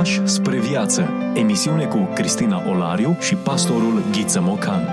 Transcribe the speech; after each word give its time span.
Pași 0.00 0.26
spre 0.26 0.58
viață. 0.58 1.08
Emisiune 1.34 1.84
cu 1.84 2.08
Cristina 2.14 2.62
Olariu 2.70 3.16
și 3.20 3.34
pastorul 3.34 4.02
Ghiță 4.12 4.40
Mocan. 4.40 4.88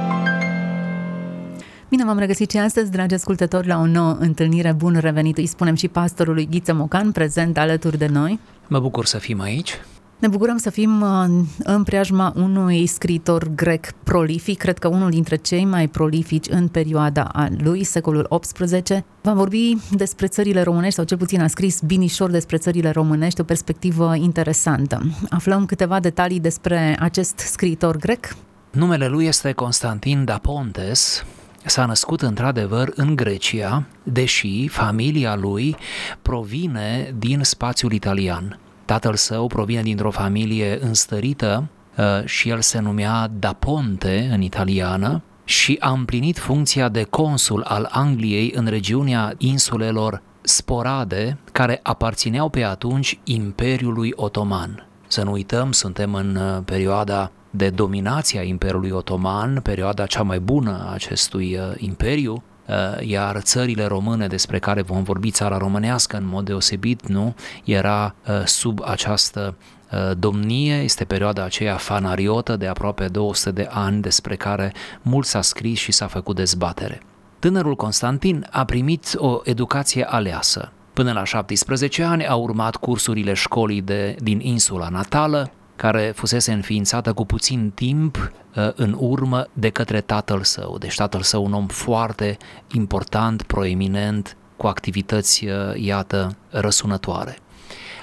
Bine 1.89 2.05
v-am 2.05 2.17
regăsit 2.17 2.51
și 2.51 2.57
astăzi, 2.57 2.91
dragi 2.91 3.13
ascultători, 3.13 3.67
la 3.67 3.77
o 3.77 3.85
nouă 3.85 4.17
întâlnire. 4.19 4.73
Bun 4.73 4.97
revenit, 4.99 5.37
îi 5.37 5.45
spunem 5.45 5.75
și 5.75 5.87
pastorului 5.87 6.47
Ghiță 6.51 6.73
Mocan, 6.73 7.11
prezent 7.11 7.57
alături 7.57 7.97
de 7.97 8.07
noi. 8.07 8.39
Mă 8.67 8.79
bucur 8.79 9.05
să 9.05 9.17
fim 9.17 9.41
aici. 9.41 9.73
Ne 10.19 10.27
bucurăm 10.27 10.57
să 10.57 10.69
fim 10.69 11.01
uh, 11.01 11.25
în 11.63 11.83
preajma 11.83 12.33
unui 12.35 12.85
scriitor 12.85 13.51
grec 13.55 13.91
prolific, 14.03 14.57
cred 14.57 14.77
că 14.77 14.87
unul 14.87 15.09
dintre 15.09 15.35
cei 15.35 15.65
mai 15.65 15.87
prolifici 15.87 16.47
în 16.49 16.67
perioada 16.67 17.31
lui, 17.57 17.83
secolul 17.83 18.39
XVIII. 18.41 19.03
Va 19.21 19.33
vorbi 19.33 19.77
despre 19.91 20.27
țările 20.27 20.61
românești, 20.61 20.95
sau 20.95 21.05
cel 21.05 21.17
puțin 21.17 21.41
a 21.41 21.47
scris 21.47 21.81
binișor 21.81 22.29
despre 22.29 22.57
țările 22.57 22.89
românești, 22.89 23.41
o 23.41 23.43
perspectivă 23.43 24.15
interesantă. 24.15 25.01
Aflăm 25.29 25.65
câteva 25.65 25.99
detalii 25.99 26.39
despre 26.39 26.97
acest 26.99 27.37
scriitor 27.37 27.97
grec. 27.97 28.35
Numele 28.71 29.07
lui 29.07 29.25
este 29.25 29.51
Constantin 29.51 30.25
da 30.25 30.37
Pontes, 30.37 31.25
s-a 31.65 31.85
născut 31.85 32.21
într-adevăr 32.21 32.91
în 32.95 33.15
Grecia, 33.15 33.85
deși 34.03 34.67
familia 34.67 35.35
lui 35.35 35.75
provine 36.21 37.13
din 37.17 37.39
spațiul 37.43 37.91
italian. 37.91 38.59
Tatăl 38.87 39.15
său 39.15 39.47
provine 39.47 39.81
dintr-o 39.81 40.11
familie 40.11 40.77
înstărită 40.81 41.67
uh, 41.97 42.25
și 42.25 42.49
el 42.49 42.61
se 42.61 42.79
numea 42.79 43.29
Da 43.39 43.53
Ponte 43.53 44.29
în 44.31 44.41
italiană 44.41 45.21
și 45.43 45.77
a 45.79 45.91
împlinit 45.91 46.37
funcția 46.37 46.89
de 46.89 47.03
consul 47.03 47.63
al 47.63 47.87
Angliei 47.91 48.51
în 48.55 48.65
regiunea 48.65 49.33
insulelor 49.37 50.21
Sporade, 50.41 51.37
care 51.51 51.79
aparțineau 51.83 52.49
pe 52.49 52.63
atunci 52.63 53.19
Imperiului 53.23 54.13
Otoman. 54.15 54.87
Să 55.07 55.23
nu 55.23 55.31
uităm, 55.31 55.71
suntem 55.71 56.13
în 56.13 56.35
uh, 56.35 56.61
perioada 56.65 57.31
de 57.49 57.69
dominație 57.69 58.39
a 58.39 58.43
Imperiului 58.43 58.89
Otoman, 58.89 59.59
perioada 59.63 60.05
cea 60.05 60.23
mai 60.23 60.39
bună 60.39 60.85
a 60.87 60.93
acestui 60.93 61.55
uh, 61.55 61.73
imperiu, 61.77 62.33
Uh, 62.33 62.56
iar 62.99 63.39
țările 63.41 63.85
române 63.85 64.27
despre 64.27 64.59
care 64.59 64.81
vom 64.81 65.03
vorbi, 65.03 65.31
țara 65.31 65.57
românească 65.57 66.17
în 66.17 66.25
mod 66.25 66.45
deosebit, 66.45 67.07
nu, 67.07 67.35
era 67.63 68.15
uh, 68.27 68.45
sub 68.45 68.79
această 68.85 69.55
uh, 69.91 70.17
domnie, 70.17 70.75
este 70.75 71.05
perioada 71.05 71.43
aceea 71.43 71.75
fanariotă 71.75 72.55
de 72.55 72.67
aproape 72.67 73.07
200 73.07 73.51
de 73.51 73.67
ani 73.71 74.01
despre 74.01 74.35
care 74.35 74.73
mult 75.01 75.25
s-a 75.25 75.41
scris 75.41 75.79
și 75.79 75.91
s-a 75.91 76.07
făcut 76.07 76.35
dezbatere. 76.35 77.01
Tânărul 77.39 77.75
Constantin 77.75 78.47
a 78.51 78.65
primit 78.65 79.13
o 79.15 79.39
educație 79.43 80.03
aleasă. 80.09 80.71
Până 80.93 81.11
la 81.11 81.23
17 81.23 82.03
ani 82.03 82.27
a 82.27 82.35
urmat 82.35 82.75
cursurile 82.75 83.33
școlii 83.33 83.81
de, 83.81 84.15
din 84.19 84.39
insula 84.39 84.89
natală, 84.89 85.51
care 85.77 86.11
fusese 86.15 86.51
înființată 86.51 87.13
cu 87.13 87.25
puțin 87.25 87.71
timp 87.75 88.31
uh, 88.55 88.69
în 88.75 88.95
urmă 88.99 89.47
de 89.53 89.69
către 89.69 90.01
tatăl 90.01 90.43
său. 90.43 90.77
Deci 90.77 90.95
tatăl 90.95 91.21
său 91.21 91.45
un 91.45 91.53
om 91.53 91.67
foarte 91.67 92.37
important, 92.73 93.41
proeminent, 93.41 94.37
cu 94.57 94.67
activități, 94.67 95.45
uh, 95.45 95.51
iată, 95.75 96.37
răsunătoare. 96.49 97.37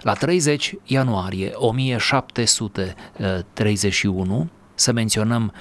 La 0.02 0.12
30 0.12 0.74
ianuarie 0.84 1.50
1731, 1.54 4.48
să 4.74 4.92
menționăm 4.92 5.52
Uh, 5.52 5.58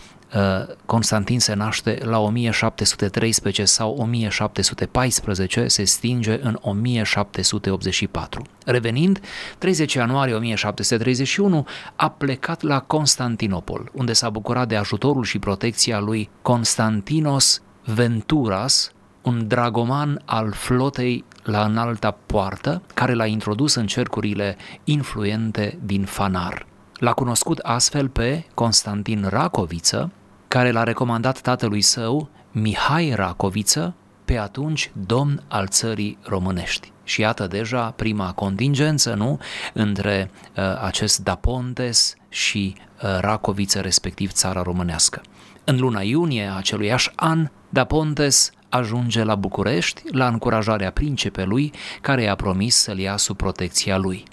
Constantin 0.86 1.39
se 1.39 1.53
naște 1.53 2.00
la 2.03 2.20
1713 2.20 3.66
sau 3.66 3.95
1714, 3.95 5.67
se 5.67 5.84
stinge 5.84 6.39
în 6.42 6.58
1784. 6.62 8.44
Revenind, 8.66 9.20
30 9.58 9.94
ianuarie 9.94 10.34
1731 10.34 11.66
a 11.95 12.09
plecat 12.09 12.61
la 12.61 12.80
Constantinopol, 12.80 13.92
unde 13.94 14.14
s-a 14.14 14.30
bucurat 14.30 14.67
de 14.67 14.76
ajutorul 14.76 15.23
și 15.23 15.39
protecția 15.39 16.00
lui 16.00 16.30
Constantinos 16.42 17.61
Venturas, 17.86 18.92
un 19.21 19.48
dragoman 19.48 20.21
al 20.26 20.52
flotei 20.52 21.23
la 21.44 21.64
înalta 21.64 22.17
poartă, 22.26 22.82
care 22.94 23.14
l-a 23.14 23.26
introdus 23.26 23.76
în 23.76 23.88
cercurile 23.88 24.58
influente 24.83 25.80
din 25.83 26.04
Fanar. 26.04 26.65
L-a 26.94 27.14
cunoscut 27.14 27.58
astfel 27.58 28.10
pe 28.10 28.45
Constantin 28.54 29.27
Racoviță, 29.30 30.11
care 30.53 30.71
l-a 30.71 30.83
recomandat 30.83 31.41
tatălui 31.41 31.81
său, 31.81 32.30
Mihai 32.52 33.14
Racoviță, 33.15 33.95
pe 34.25 34.37
atunci 34.37 34.91
domn 35.05 35.43
al 35.47 35.67
țării 35.67 36.17
românești. 36.23 36.91
Și 37.03 37.21
iată 37.21 37.47
deja 37.47 37.91
prima 37.91 38.33
contingență, 38.33 39.14
nu, 39.14 39.39
între 39.73 40.31
uh, 40.31 40.64
acest 40.81 41.23
Dapontes 41.23 42.15
și 42.30 42.75
uh, 42.77 43.17
Racoviță, 43.19 43.80
respectiv 43.80 44.31
țara 44.31 44.61
românească. 44.61 45.21
În 45.64 45.80
luna 45.80 46.02
iunie 46.02 46.45
a 46.45 46.55
aceluiași 46.55 47.11
an, 47.15 47.49
Dapontes 47.70 48.52
ajunge 48.70 49.23
la 49.23 49.35
București 49.35 50.02
la 50.11 50.27
încurajarea 50.27 50.91
principelui 50.91 51.71
care 52.02 52.21
i-a 52.21 52.35
promis 52.35 52.75
să-l 52.75 52.97
ia 52.97 53.17
sub 53.17 53.37
protecția 53.37 53.97
lui. 53.97 54.23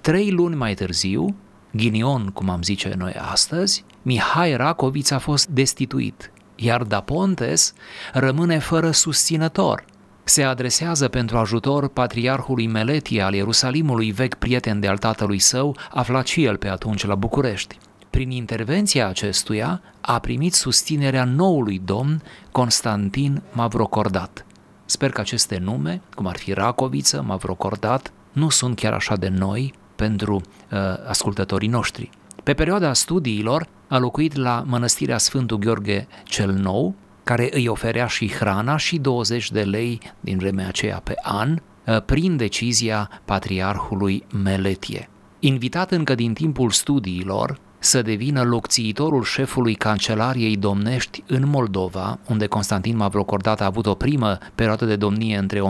Trei 0.00 0.30
luni 0.30 0.56
mai 0.56 0.74
târziu, 0.74 1.36
ghinion, 1.72 2.26
cum 2.26 2.48
am 2.48 2.62
zice 2.62 2.94
noi 2.98 3.12
astăzi, 3.12 3.84
Mihai 4.02 4.56
Racoviț 4.56 5.10
a 5.10 5.18
fost 5.18 5.48
destituit, 5.48 6.32
iar 6.56 6.82
Da 6.82 7.00
Pontes 7.00 7.72
rămâne 8.12 8.58
fără 8.58 8.90
susținător. 8.90 9.84
Se 10.24 10.42
adresează 10.42 11.08
pentru 11.08 11.38
ajutor 11.38 11.88
patriarhului 11.88 12.66
Meletie 12.66 13.22
al 13.22 13.34
Ierusalimului, 13.34 14.10
vechi 14.10 14.34
prieten 14.34 14.80
de 14.80 14.86
al 14.86 14.98
tatălui 14.98 15.38
său, 15.38 15.76
aflat 15.90 16.26
și 16.26 16.44
el 16.44 16.56
pe 16.56 16.68
atunci 16.68 17.06
la 17.06 17.14
București. 17.14 17.78
Prin 18.10 18.30
intervenția 18.30 19.08
acestuia 19.08 19.82
a 20.00 20.18
primit 20.18 20.54
susținerea 20.54 21.24
noului 21.24 21.80
domn 21.84 22.22
Constantin 22.52 23.42
Mavrocordat. 23.52 24.46
Sper 24.84 25.10
că 25.10 25.20
aceste 25.20 25.58
nume, 25.58 26.00
cum 26.14 26.26
ar 26.26 26.36
fi 26.36 26.52
Racoviță, 26.52 27.22
Mavrocordat, 27.26 28.12
nu 28.32 28.48
sunt 28.48 28.76
chiar 28.76 28.92
așa 28.92 29.16
de 29.16 29.28
noi 29.28 29.74
pentru 30.00 30.34
uh, 30.34 30.78
ascultătorii 31.06 31.68
noștri. 31.68 32.10
Pe 32.42 32.54
perioada 32.54 32.92
studiilor 32.92 33.66
a 33.88 33.98
locuit 33.98 34.36
la 34.36 34.64
mănăstirea 34.66 35.18
Sfântul 35.18 35.58
Gheorghe 35.58 36.06
cel 36.24 36.52
Nou, 36.52 36.94
care 37.24 37.48
îi 37.52 37.68
oferea 37.68 38.06
și 38.06 38.28
hrana 38.28 38.76
și 38.76 38.98
20 38.98 39.50
de 39.50 39.62
lei 39.62 40.00
din 40.20 40.38
vremea 40.38 40.66
aceea 40.68 41.00
pe 41.04 41.14
an, 41.22 41.50
uh, 41.86 42.02
prin 42.02 42.36
decizia 42.36 43.10
patriarhului 43.24 44.24
Meletie. 44.42 45.08
Invitat 45.38 45.90
încă 45.90 46.14
din 46.14 46.32
timpul 46.32 46.70
studiilor 46.70 47.58
să 47.82 48.02
devină 48.02 48.42
locțiitorul 48.42 49.22
șefului 49.22 49.74
Cancelariei 49.74 50.56
Domnești 50.56 51.22
în 51.26 51.42
Moldova, 51.46 52.18
unde 52.28 52.46
Constantin 52.46 52.96
Mavrocordat 52.96 53.60
a 53.60 53.64
avut 53.64 53.86
o 53.86 53.94
primă 53.94 54.38
perioadă 54.54 54.84
de 54.84 54.96
domnie 54.96 55.36
între 55.36 55.60
1733-1735, 55.60 55.62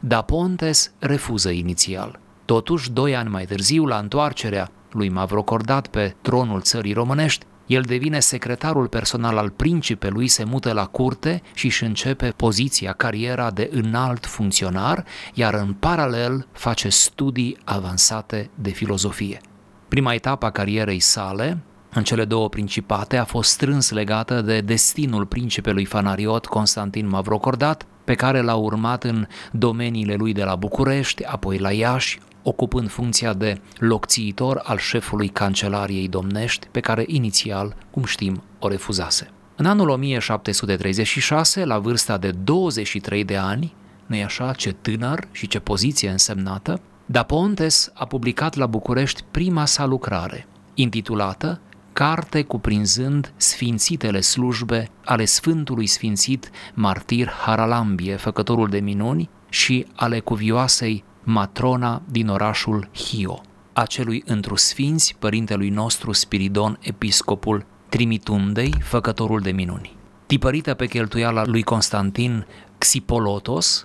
Da 0.00 0.22
Pontes 0.22 0.92
refuză 0.98 1.50
inițial. 1.50 2.18
Totuși, 2.44 2.90
doi 2.90 3.16
ani 3.16 3.28
mai 3.28 3.44
târziu, 3.44 3.86
la 3.86 3.98
întoarcerea 3.98 4.70
lui 4.90 5.08
Mavrocordat 5.08 5.86
pe 5.86 6.14
tronul 6.22 6.60
țării 6.60 6.92
românești, 6.92 7.46
el 7.66 7.82
devine 7.82 8.20
secretarul 8.20 8.88
personal 8.88 9.38
al 9.38 9.50
principelui, 9.50 10.28
se 10.28 10.44
mută 10.44 10.72
la 10.72 10.86
curte 10.86 11.42
și 11.54 11.66
își 11.66 11.84
începe 11.84 12.32
poziția, 12.36 12.92
cariera 12.92 13.50
de 13.50 13.70
înalt 13.72 14.26
funcționar, 14.26 15.04
iar 15.34 15.54
în 15.54 15.72
paralel 15.72 16.46
face 16.52 16.88
studii 16.88 17.56
avansate 17.64 18.50
de 18.54 18.70
filozofie. 18.70 19.40
Prima 19.88 20.14
etapă 20.14 20.46
a 20.46 20.50
carierei 20.50 21.00
sale, 21.00 21.58
în 21.94 22.02
cele 22.02 22.24
două 22.24 22.48
principate, 22.48 23.16
a 23.16 23.24
fost 23.24 23.50
strâns 23.50 23.90
legată 23.90 24.40
de 24.40 24.60
destinul 24.60 25.26
principelui 25.26 25.84
fanariot 25.84 26.46
Constantin 26.46 27.08
Mavrocordat, 27.08 27.86
pe 28.04 28.14
care 28.14 28.40
l-a 28.40 28.54
urmat 28.54 29.04
în 29.04 29.26
domeniile 29.52 30.14
lui 30.14 30.32
de 30.32 30.44
la 30.44 30.56
București, 30.56 31.24
apoi 31.24 31.58
la 31.58 31.72
Iași, 31.72 32.20
ocupând 32.44 32.90
funcția 32.90 33.32
de 33.32 33.60
locțiitor 33.78 34.60
al 34.64 34.78
șefului 34.78 35.28
cancelariei 35.28 36.08
domnești, 36.08 36.66
pe 36.70 36.80
care 36.80 37.04
inițial, 37.06 37.76
cum 37.90 38.04
știm, 38.04 38.42
o 38.58 38.68
refuzase. 38.68 39.30
În 39.56 39.66
anul 39.66 39.88
1736, 39.88 41.64
la 41.64 41.78
vârsta 41.78 42.18
de 42.18 42.30
23 42.30 43.24
de 43.24 43.36
ani, 43.36 43.74
nu-i 44.06 44.24
așa, 44.24 44.52
ce 44.52 44.72
tânăr 44.72 45.28
și 45.30 45.46
ce 45.46 45.58
poziție 45.58 46.10
însemnată, 46.10 46.80
Da 47.06 47.22
Pontes 47.22 47.90
a 47.94 48.04
publicat 48.04 48.54
la 48.54 48.66
București 48.66 49.22
prima 49.30 49.64
sa 49.64 49.84
lucrare, 49.84 50.46
intitulată 50.74 51.60
Carte 51.92 52.42
cuprinzând 52.42 53.32
sfințitele 53.36 54.20
slujbe 54.20 54.88
ale 55.04 55.24
Sfântului 55.24 55.86
Sfințit 55.86 56.50
Martir 56.74 57.28
Haralambie, 57.28 58.16
făcătorul 58.16 58.68
de 58.68 58.78
minuni, 58.78 59.30
și 59.48 59.86
ale 59.94 60.20
cuvioasei 60.20 61.04
matrona 61.24 62.02
din 62.10 62.28
orașul 62.28 62.88
Hio, 62.94 63.40
acelui 63.72 64.22
întru 64.26 64.56
sfinți 64.56 65.16
părintelui 65.18 65.68
nostru 65.68 66.12
Spiridon, 66.12 66.78
episcopul 66.80 67.66
Trimitundei, 67.88 68.74
făcătorul 68.82 69.40
de 69.40 69.50
minuni. 69.50 69.96
Tipărită 70.26 70.74
pe 70.74 70.86
cheltuiala 70.86 71.44
lui 71.44 71.62
Constantin 71.62 72.46
Xipolotos, 72.78 73.84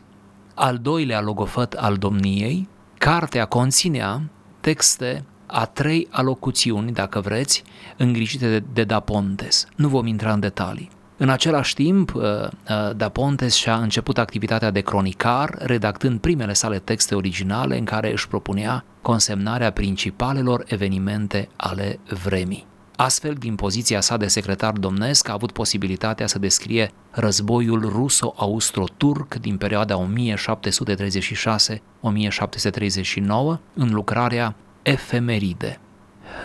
al 0.53 0.77
doilea 0.77 1.21
logofăt 1.21 1.73
al 1.73 1.95
domniei. 1.95 2.67
Cartea 2.97 3.45
conținea 3.45 4.21
texte 4.59 5.25
a 5.45 5.65
trei 5.65 6.07
alocuțiuni, 6.11 6.91
dacă 6.91 7.19
vreți, 7.19 7.63
îngrijite 7.97 8.49
de, 8.49 8.63
de 8.73 8.83
Da 8.83 8.99
Pontes. 8.99 9.67
Nu 9.75 9.87
vom 9.87 10.05
intra 10.05 10.33
în 10.33 10.39
detalii. 10.39 10.89
În 11.21 11.29
același 11.29 11.73
timp, 11.73 12.13
uh, 12.13 12.23
uh, 12.23 12.49
Da 12.95 13.09
Pontes 13.09 13.53
și-a 13.53 13.75
început 13.75 14.17
activitatea 14.17 14.71
de 14.71 14.81
cronicar, 14.81 15.55
redactând 15.57 16.19
primele 16.19 16.53
sale 16.53 16.79
texte 16.79 17.15
originale 17.15 17.77
în 17.77 17.85
care 17.85 18.11
își 18.11 18.27
propunea 18.27 18.85
consemnarea 19.01 19.71
principalelor 19.71 20.63
evenimente 20.67 21.49
ale 21.55 21.99
vremii. 22.23 22.67
Astfel, 22.95 23.33
din 23.33 23.55
poziția 23.55 24.01
sa 24.01 24.17
de 24.17 24.27
secretar 24.27 24.73
domnesc, 24.73 25.29
a 25.29 25.33
avut 25.33 25.51
posibilitatea 25.51 26.27
să 26.27 26.39
descrie 26.39 26.91
războiul 27.11 27.81
ruso-austro-turc 27.81 29.35
din 29.35 29.57
perioada 29.57 30.07
1736-1739 30.07 30.07
în 33.73 33.91
lucrarea 33.91 34.55
Efemeride, 34.81 35.79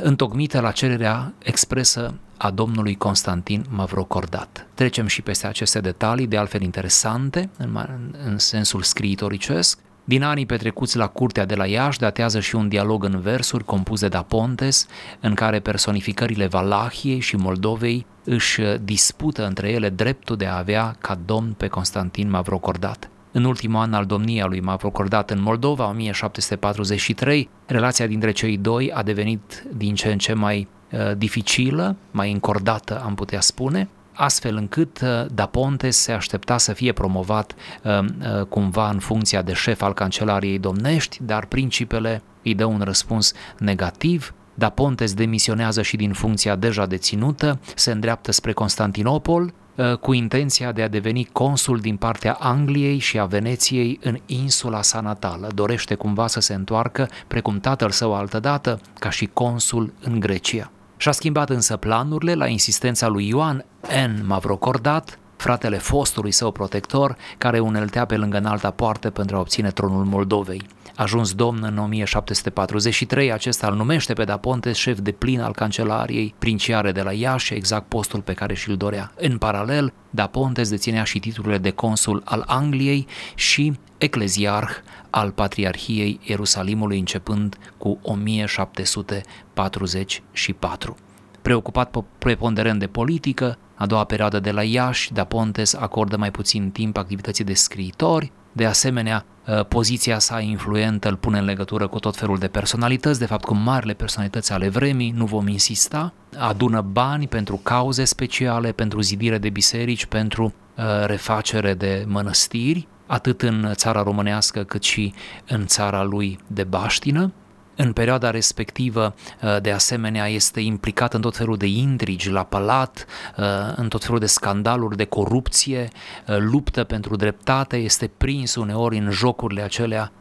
întocmită 0.02 0.60
la 0.60 0.70
cererea 0.70 1.34
expresă 1.42 2.14
a 2.36 2.50
domnului 2.50 2.94
Constantin 2.94 3.64
Mavrocordat. 3.68 4.66
Trecem 4.74 5.06
și 5.06 5.22
peste 5.22 5.46
aceste 5.46 5.80
detalii, 5.80 6.26
de 6.26 6.36
altfel 6.36 6.62
interesante, 6.62 7.50
în, 7.58 7.78
în 8.24 8.38
sensul 8.38 8.82
scriitoricesc. 8.82 9.78
Din 10.04 10.22
anii 10.22 10.46
petrecuți 10.46 10.96
la 10.96 11.06
curtea 11.06 11.44
de 11.44 11.54
la 11.54 11.66
Iași 11.66 11.98
datează 11.98 12.40
și 12.40 12.54
un 12.54 12.68
dialog 12.68 13.04
în 13.04 13.20
versuri 13.20 13.64
compus 13.64 14.00
de 14.00 14.08
Dapontes, 14.08 14.86
în 15.20 15.34
care 15.34 15.60
personificările 15.60 16.46
Valahiei 16.46 17.20
și 17.20 17.36
Moldovei 17.36 18.06
își 18.24 18.60
dispută 18.82 19.46
între 19.46 19.70
ele 19.70 19.88
dreptul 19.88 20.36
de 20.36 20.46
a 20.46 20.56
avea 20.56 20.96
ca 20.98 21.18
domn 21.24 21.52
pe 21.52 21.66
Constantin 21.66 22.30
Mavrocordat. 22.30 23.08
În 23.32 23.44
ultimul 23.44 23.80
an 23.80 23.92
al 23.92 24.04
domniei 24.04 24.44
lui 24.48 24.60
Mavrocordat 24.60 25.30
în 25.30 25.40
Moldova, 25.40 25.88
1743, 25.88 27.48
relația 27.66 28.06
dintre 28.06 28.30
cei 28.30 28.56
doi 28.56 28.92
a 28.92 29.02
devenit 29.02 29.64
din 29.76 29.94
ce 29.94 30.12
în 30.12 30.18
ce 30.18 30.32
mai 30.32 30.68
Uh, 30.83 30.83
dificilă, 31.16 31.96
mai 32.10 32.32
încordată 32.32 33.02
am 33.04 33.14
putea 33.14 33.40
spune, 33.40 33.88
astfel 34.14 34.56
încât 34.56 35.00
uh, 35.00 35.26
Da 35.34 35.46
Ponte 35.46 35.90
se 35.90 36.12
aștepta 36.12 36.58
să 36.58 36.72
fie 36.72 36.92
promovat 36.92 37.54
uh, 37.82 38.04
cumva 38.48 38.88
în 38.90 38.98
funcția 38.98 39.42
de 39.42 39.52
șef 39.52 39.82
al 39.82 39.94
cancelariei 39.94 40.58
domnești, 40.58 41.18
dar 41.22 41.46
principele 41.46 42.22
îi 42.42 42.54
dă 42.54 42.64
un 42.64 42.80
răspuns 42.80 43.32
negativ, 43.58 44.34
Da 44.54 44.68
Pontes 44.68 45.14
demisionează 45.14 45.82
și 45.82 45.96
din 45.96 46.12
funcția 46.12 46.56
deja 46.56 46.86
deținută, 46.86 47.58
se 47.74 47.90
îndreaptă 47.90 48.32
spre 48.32 48.52
Constantinopol, 48.52 49.52
cu 50.00 50.12
intenția 50.12 50.72
de 50.72 50.82
a 50.82 50.88
deveni 50.88 51.28
consul 51.32 51.78
din 51.78 51.96
partea 51.96 52.36
Angliei 52.40 52.98
și 52.98 53.18
a 53.18 53.24
Veneției 53.24 53.98
în 54.02 54.18
insula 54.26 54.82
sa 54.82 55.00
natală. 55.00 55.48
Dorește 55.54 55.94
cumva 55.94 56.26
să 56.26 56.40
se 56.40 56.54
întoarcă, 56.54 57.08
precum 57.26 57.60
tatăl 57.60 57.90
său 57.90 58.14
altădată, 58.14 58.80
ca 58.98 59.10
și 59.10 59.30
consul 59.32 59.92
în 60.00 60.20
Grecia. 60.20 60.70
Și-a 61.04 61.12
schimbat 61.12 61.50
însă 61.50 61.76
planurile 61.76 62.34
la 62.34 62.46
insistența 62.46 63.08
lui 63.08 63.28
Ioan 63.28 63.64
N. 64.06 64.26
Mavrocordat, 64.26 65.18
fratele 65.36 65.76
fostului 65.76 66.30
său 66.30 66.50
protector, 66.50 67.16
care 67.38 67.58
uneltea 67.58 68.04
pe 68.04 68.16
lângă 68.16 68.36
înalta 68.36 68.70
poartă 68.70 69.10
pentru 69.10 69.36
a 69.36 69.40
obține 69.40 69.70
tronul 69.70 70.04
Moldovei. 70.04 70.62
Ajuns 70.96 71.32
domn 71.32 71.62
în 71.62 71.78
1743, 71.78 73.32
acesta 73.32 73.66
îl 73.66 73.74
numește 73.74 74.12
pe 74.12 74.24
Da 74.24 74.36
Pontes 74.36 74.76
șef 74.76 74.98
de 74.98 75.12
plin 75.12 75.40
al 75.40 75.52
cancelariei 75.52 76.34
princiare 76.38 76.92
de 76.92 77.02
la 77.02 77.12
Iași, 77.12 77.54
exact 77.54 77.88
postul 77.88 78.20
pe 78.20 78.32
care 78.32 78.54
și-l 78.54 78.76
dorea. 78.76 79.12
În 79.16 79.38
paralel, 79.38 79.92
Da 80.10 80.26
Pontes 80.26 80.68
deținea 80.68 81.04
și 81.04 81.18
titlurile 81.18 81.58
de 81.58 81.70
consul 81.70 82.22
al 82.24 82.44
Angliei 82.46 83.06
și 83.34 83.72
ecleziarh 83.98 84.70
al 85.10 85.30
Patriarhiei 85.30 86.20
Ierusalimului 86.22 86.98
începând 86.98 87.58
cu 87.78 87.98
1744. 88.02 90.96
Preocupat 91.42 91.96
preponderent 92.18 92.78
de 92.78 92.86
politică, 92.86 93.58
a 93.74 93.86
doua 93.86 94.04
perioadă 94.04 94.40
de 94.40 94.50
la 94.50 94.62
Iași, 94.62 95.12
Da 95.12 95.24
Pontes 95.24 95.74
acordă 95.74 96.16
mai 96.16 96.30
puțin 96.30 96.70
timp 96.70 96.96
activității 96.96 97.44
de 97.44 97.54
scriitori, 97.54 98.32
de 98.52 98.66
asemenea, 98.66 99.24
ă, 99.48 99.62
poziția 99.62 100.18
sa 100.18 100.40
influentă 100.40 101.08
îl 101.08 101.16
pune 101.16 101.38
în 101.38 101.44
legătură 101.44 101.86
cu 101.86 101.98
tot 101.98 102.16
felul 102.16 102.38
de 102.38 102.48
personalități, 102.48 103.18
de 103.18 103.26
fapt 103.26 103.44
cu 103.44 103.54
marile 103.54 103.92
personalități 103.92 104.52
ale 104.52 104.68
vremii, 104.68 105.10
nu 105.10 105.24
vom 105.24 105.48
insista, 105.48 106.12
adună 106.38 106.80
bani 106.80 107.28
pentru 107.28 107.60
cauze 107.62 108.04
speciale, 108.04 108.72
pentru 108.72 109.00
zidire 109.00 109.38
de 109.38 109.48
biserici, 109.48 110.06
pentru 110.06 110.54
ă, 110.78 111.04
refacere 111.04 111.74
de 111.74 112.04
mănăstiri, 112.08 112.88
atât 113.06 113.42
în 113.42 113.70
țara 113.72 114.02
românească 114.02 114.62
cât 114.62 114.82
și 114.82 115.14
în 115.48 115.66
țara 115.66 116.02
lui 116.02 116.38
de 116.46 116.64
baștină. 116.64 117.32
În 117.76 117.92
perioada 117.92 118.30
respectivă, 118.30 119.14
uh, 119.42 119.60
de 119.60 119.70
asemenea, 119.70 120.28
este 120.28 120.60
implicat 120.60 121.14
în 121.14 121.20
tot 121.20 121.36
felul 121.36 121.56
de 121.56 121.66
intrigi 121.66 122.30
la 122.30 122.42
palat, 122.42 123.06
uh, 123.36 123.44
în 123.76 123.88
tot 123.88 124.04
felul 124.04 124.18
de 124.18 124.26
scandaluri 124.26 124.96
de 124.96 125.04
corupție, 125.04 125.88
uh, 126.26 126.36
luptă 126.38 126.84
pentru 126.84 127.16
dreptate, 127.16 127.76
este 127.76 128.10
prins 128.16 128.54
uneori 128.54 128.98
în 128.98 129.10
jocurile 129.10 129.62
acelea 129.62 130.12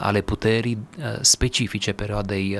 ale 0.00 0.20
puterii 0.20 0.78
specifice 1.20 1.92
perioadei, 1.92 2.58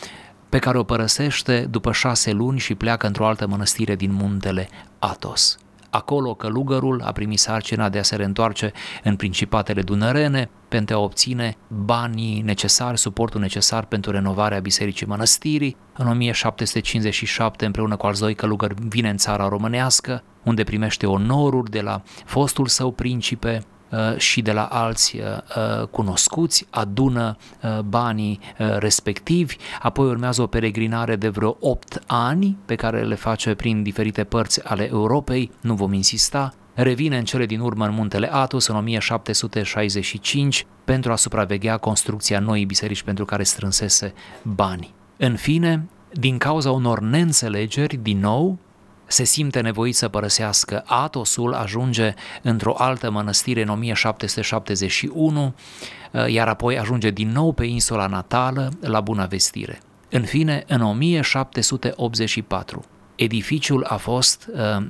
pe 0.50 0.60
care 0.60 0.77
o 0.77 0.84
părăsește 0.84 1.68
după 1.70 1.91
șase 1.91 2.32
luni 2.32 2.60
și 2.60 2.75
pleacă 2.75 3.08
într-o 3.08 3.27
altă 3.27 3.48
mănăstire 3.48 3.96
din 3.96 4.13
muntele 4.13 4.70
Atos. 5.00 5.58
Acolo 5.89 6.34
călugărul 6.34 7.01
a 7.01 7.12
primit 7.12 7.39
sarcina 7.39 7.89
de 7.89 8.00
a 8.00 8.03
se 8.03 8.15
reîntoarce 8.15 8.72
în 9.03 9.15
principatele 9.15 9.82
dunărene 9.82 10.50
pentru 10.71 10.95
a 10.95 10.99
obține 10.99 11.57
banii 11.67 12.41
necesari, 12.41 12.97
suportul 12.97 13.41
necesar 13.41 13.85
pentru 13.85 14.11
renovarea 14.11 14.59
bisericii 14.59 15.05
mănăstirii. 15.05 15.77
În 15.97 16.07
1757, 16.07 17.65
împreună 17.65 17.95
cu 17.95 18.05
alți 18.05 18.19
doi 18.19 18.35
călugări, 18.35 18.75
vine 18.87 19.09
în 19.09 19.17
țara 19.17 19.47
românească, 19.47 20.23
unde 20.43 20.63
primește 20.63 21.05
onoruri 21.05 21.71
de 21.71 21.81
la 21.81 22.01
fostul 22.25 22.67
său 22.67 22.91
principe, 22.91 23.65
Uh, 23.91 24.17
și 24.17 24.41
de 24.41 24.51
la 24.51 24.63
alți 24.63 25.17
uh, 25.17 25.23
uh, 25.81 25.87
cunoscuți, 25.87 26.67
adună 26.69 27.37
banii 27.85 28.39
respectivi, 28.57 29.55
apoi 29.81 30.07
urmează 30.07 30.41
o 30.41 30.47
peregrinare 30.47 31.15
de 31.15 31.29
vreo 31.29 31.57
8 31.59 32.03
ani 32.07 32.57
pe 32.65 32.75
care 32.75 33.03
le 33.03 33.15
face 33.15 33.53
prin 33.53 33.83
diferite 33.83 34.23
părți 34.23 34.63
ale 34.63 34.87
Europei, 34.87 35.51
nu 35.61 35.73
vom 35.73 35.93
insista, 35.93 36.53
revine 36.73 37.17
în 37.17 37.23
cele 37.23 37.45
din 37.45 37.59
urmă 37.59 37.85
în 37.85 37.93
muntele 37.93 38.33
Atos 38.33 38.67
în 38.67 38.75
1765 38.75 40.65
pentru 40.83 41.11
a 41.11 41.15
supraveghea 41.15 41.77
construcția 41.77 42.39
noii 42.39 42.65
biserici 42.65 43.03
pentru 43.03 43.25
care 43.25 43.43
strânsese 43.43 44.13
bani. 44.43 44.93
În 45.17 45.35
fine, 45.35 45.89
din 46.13 46.37
cauza 46.37 46.71
unor 46.71 46.99
neînțelegeri, 46.99 47.95
din 47.95 48.19
nou, 48.19 48.57
se 49.05 49.23
simte 49.23 49.61
nevoit 49.61 49.95
să 49.95 50.07
părăsească 50.07 50.83
Atosul, 50.85 51.53
ajunge 51.53 52.13
într-o 52.41 52.75
altă 52.77 53.11
mănăstire 53.11 53.61
în 53.61 53.69
1771, 53.69 55.55
iar 56.27 56.47
apoi 56.47 56.79
ajunge 56.79 57.09
din 57.09 57.31
nou 57.31 57.53
pe 57.53 57.65
insula 57.65 58.07
natală, 58.07 58.71
la 58.81 59.01
Bună 59.01 59.27
Vestire. 59.29 59.81
În 60.09 60.23
fine, 60.23 60.63
în 60.67 60.81
1784, 60.81 62.85
edificiul 63.15 63.84
a 63.84 63.96
fost 63.96 64.50
uh, 64.53 64.60
uh, 64.77 64.84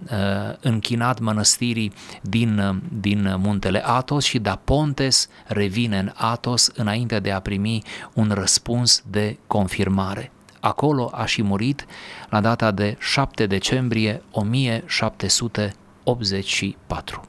închinat 0.60 1.20
mănăstirii 1.20 1.94
din, 2.22 2.60
uh, 2.60 2.76
din 3.00 3.36
muntele 3.38 3.82
Atos 3.86 4.24
și 4.24 4.40
Da 4.40 4.60
Pontes 4.64 5.28
revine 5.46 6.00
în 6.00 6.12
Atos 6.16 6.72
înainte 6.76 7.20
de 7.20 7.32
a 7.32 7.40
primi 7.40 7.84
un 8.14 8.32
răspuns 8.34 9.04
de 9.10 9.38
confirmare. 9.48 10.32
Acolo 10.60 11.10
a 11.14 11.26
și 11.26 11.44
murit 11.44 11.86
la 12.30 12.42
data 12.42 12.72
de 12.72 12.96
7 13.00 13.46
decembrie 13.46 14.22
1784. 14.32 17.22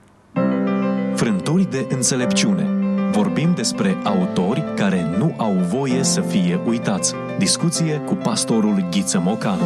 Frântori 1.14 1.70
de 1.70 1.86
înțelepciune. 1.90 2.66
Vorbim 3.10 3.54
despre 3.54 3.96
autori 4.04 4.64
care 4.76 5.14
nu 5.18 5.34
au 5.36 5.52
voie 5.52 6.02
să 6.02 6.20
fie 6.20 6.60
uitați. 6.66 7.14
Discuție 7.38 8.00
cu 8.06 8.14
pastorul 8.14 8.86
Ghiță 8.90 9.20
Mocanu. 9.20 9.64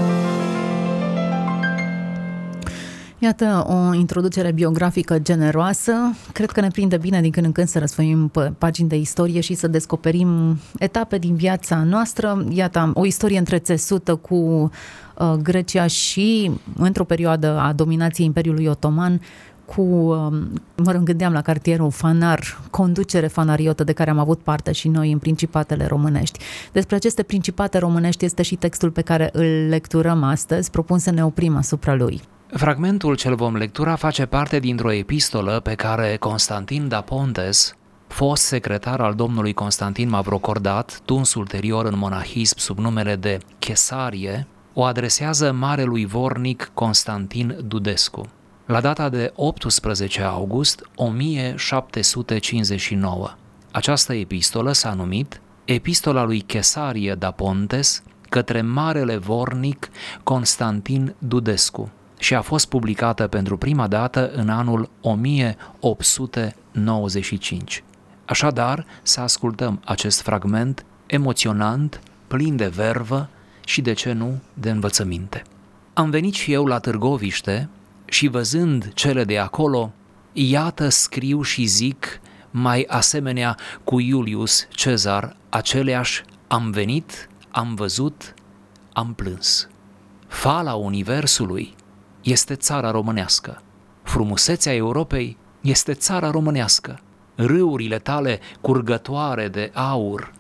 Iată 3.19 3.67
o 3.69 3.95
introducere 3.95 4.53
biografică 4.53 5.19
generoasă. 5.19 5.93
Cred 6.33 6.51
că 6.51 6.61
ne 6.61 6.69
prinde 6.69 6.97
bine 6.97 7.21
din 7.21 7.31
când 7.31 7.47
în 7.47 7.53
când 7.53 7.69
să 7.69 7.79
răsfoim 7.79 8.29
pe 8.29 8.53
pagini 8.59 8.89
de 8.89 8.97
istorie 8.97 9.41
și 9.41 9.55
să 9.55 9.67
descoperim 9.67 10.59
etape 10.79 11.19
din 11.19 11.35
viața 11.35 11.83
noastră. 11.83 12.45
Iată, 12.51 12.91
o 12.95 13.07
istorie 13.07 13.39
întrețesută 13.39 14.15
cu 14.15 14.35
uh, 14.35 15.33
Grecia 15.43 15.87
și 15.87 16.51
într-o 16.77 17.05
perioadă 17.05 17.59
a 17.59 17.73
dominației 17.73 18.27
Imperiului 18.27 18.67
Otoman 18.67 19.21
cu, 19.65 19.83
um, 19.83 20.51
mă 20.77 20.93
rog, 20.93 21.03
gândeam 21.03 21.33
la 21.33 21.43
cartierul 21.43 21.91
Fanar, 21.91 22.61
conducere 22.71 23.27
fanariotă 23.27 23.85
de 23.85 23.93
care 23.93 24.11
am 24.11 24.19
avut 24.19 24.39
parte 24.39 24.73
și 24.73 24.89
noi 24.89 25.13
în 25.13 25.19
Principatele 25.19 25.87
Românești. 25.87 26.39
Despre 26.73 26.97
aceste 26.97 27.23
Principate 27.23 27.79
Românești 27.79 28.25
este 28.25 28.43
și 28.43 28.55
textul 28.57 28.91
pe 28.91 29.03
care 29.03 29.31
îl 29.33 29.69
lecturăm 29.69 30.23
astăzi, 30.23 30.71
propun 30.71 30.99
să 30.99 31.11
ne 31.11 31.25
oprim 31.25 31.57
asupra 31.57 31.95
lui. 31.95 32.21
Fragmentul 32.53 33.17
cel 33.17 33.35
vom 33.35 33.57
lectura 33.57 33.97
face 33.97 34.27
parte 34.27 34.59
dintr-o 34.59 34.93
epistolă 34.93 35.61
pe 35.61 35.75
care 35.75 36.17
Constantin 36.17 36.89
da 36.89 37.01
Pontes, 37.01 37.77
fost 38.07 38.43
secretar 38.43 39.01
al 39.01 39.15
domnului 39.15 39.53
Constantin 39.53 40.09
Mavrocordat, 40.09 41.01
tuns 41.05 41.35
ulterior 41.35 41.85
în 41.85 41.99
monahism 41.99 42.59
sub 42.59 42.79
numele 42.79 43.17
de 43.17 43.39
Chesarie, 43.59 44.47
o 44.73 44.85
adresează 44.85 45.53
marelui 45.53 46.05
vornic 46.05 46.71
Constantin 46.75 47.57
Dudescu. 47.65 48.29
La 48.67 48.81
data 48.81 49.09
de 49.09 49.33
18 49.35 50.23
august 50.23 50.89
1759. 50.95 53.31
Această 53.73 54.15
epistolă 54.15 54.73
s-a 54.73 54.95
numit 54.95 55.41
Epistola 55.65 56.25
lui 56.25 56.41
Chesarie 56.41 57.15
da 57.15 57.31
Pontes 57.31 58.03
către 58.29 58.63
marele 58.63 59.17
vornic 59.17 59.89
Constantin 60.23 61.15
Dudescu 61.19 61.91
și 62.19 62.35
a 62.35 62.41
fost 62.41 62.69
publicată 62.69 63.27
pentru 63.27 63.57
prima 63.57 63.87
dată 63.87 64.31
în 64.31 64.49
anul 64.49 64.91
1895. 65.01 67.85
Așadar, 68.25 68.87
să 69.03 69.21
ascultăm 69.21 69.81
acest 69.85 70.21
fragment 70.21 70.85
emoționant, 71.07 72.01
plin 72.27 72.57
de 72.57 72.67
vervă 72.67 73.29
și, 73.65 73.81
de 73.81 73.93
ce 73.93 74.13
nu, 74.13 74.41
de 74.55 74.71
învățăminte. 74.71 75.43
Am 75.95 76.11
venit 76.11 76.35
și 76.35 76.53
eu 76.53 76.67
la 76.67 76.79
Târgoviște 76.79 77.69
și 78.05 78.29
văzând 78.29 78.93
cele 78.95 79.25
de 79.25 79.39
acolo, 79.39 79.93
iată 80.33 80.89
scriu 80.89 81.43
și 81.43 81.65
zic 81.65 82.21
mai 82.51 82.85
asemenea 82.89 83.57
cu 83.85 84.01
Iulius 84.01 84.67
Cezar, 84.71 85.37
aceleași 85.49 86.23
am 86.47 86.71
venit, 86.71 87.29
am 87.51 87.75
văzut, 87.75 88.35
am 88.93 89.15
plâns. 89.15 89.69
Fala 90.27 90.75
Universului 90.75 91.75
este 92.31 92.55
țara 92.55 92.91
românească. 92.91 93.63
Frumusețea 94.03 94.75
Europei 94.75 95.37
este 95.61 95.93
țara 95.93 96.31
românească. 96.31 97.01
Râurile 97.35 97.99
tale 97.99 98.41
curgătoare 98.61 99.49
de 99.49 99.71
aur, 99.75 100.33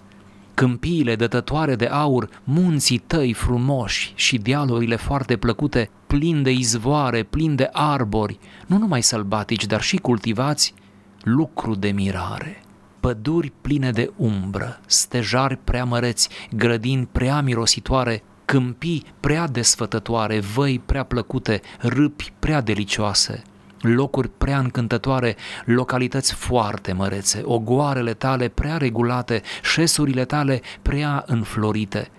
câmpiile 0.55 1.16
dătătoare 1.16 1.75
de 1.75 1.87
aur, 1.87 2.28
munții 2.45 2.99
tăi 2.99 3.33
frumoși 3.33 4.12
și 4.14 4.38
dealurile 4.38 4.97
foarte 4.97 5.37
plăcute, 5.37 5.90
plini 6.07 6.43
de 6.43 6.50
izvoare, 6.50 7.23
plini 7.23 7.57
de 7.57 7.69
arbori, 7.73 8.38
nu 8.66 8.78
numai 8.78 9.02
sălbatici, 9.02 9.66
dar 9.66 9.81
și 9.81 9.97
cultivați, 9.97 10.75
lucru 11.23 11.75
de 11.75 11.88
mirare. 11.88 12.62
Păduri 13.00 13.52
pline 13.61 13.90
de 13.90 14.12
umbră, 14.16 14.81
stejari 14.87 15.57
prea 15.64 15.85
măreți, 15.85 16.28
grădini 16.50 17.09
prea 17.12 17.40
mirositoare, 17.40 18.23
câmpii 18.46 19.04
prea 19.20 19.46
desfătătoare, 19.46 20.40
văi 20.40 20.78
prea 20.86 21.02
plăcute, 21.02 21.60
râpi 21.78 22.32
prea 22.38 22.60
delicioase, 22.60 23.42
locuri 23.80 24.28
prea 24.28 24.58
încântătoare, 24.58 25.36
localități 25.64 26.34
foarte 26.34 26.92
mărețe, 26.92 27.40
ogoarele 27.44 28.14
tale 28.14 28.48
prea 28.48 28.76
regulate, 28.76 29.42
șesurile 29.62 30.24
tale 30.24 30.60
prea 30.82 31.24
înflorite, 31.26 32.10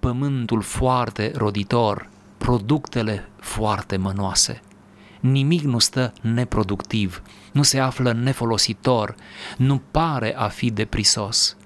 pământul 0.00 0.62
foarte 0.62 1.32
roditor, 1.34 2.08
productele 2.38 3.28
foarte 3.40 3.96
mănoase. 3.96 4.60
Nimic 5.20 5.62
nu 5.62 5.78
stă 5.78 6.12
neproductiv, 6.20 7.22
nu 7.52 7.62
se 7.62 7.78
află 7.78 8.12
nefolositor, 8.12 9.14
nu 9.56 9.82
pare 9.90 10.36
a 10.36 10.48
fi 10.48 10.70
deprisos. 10.70 11.56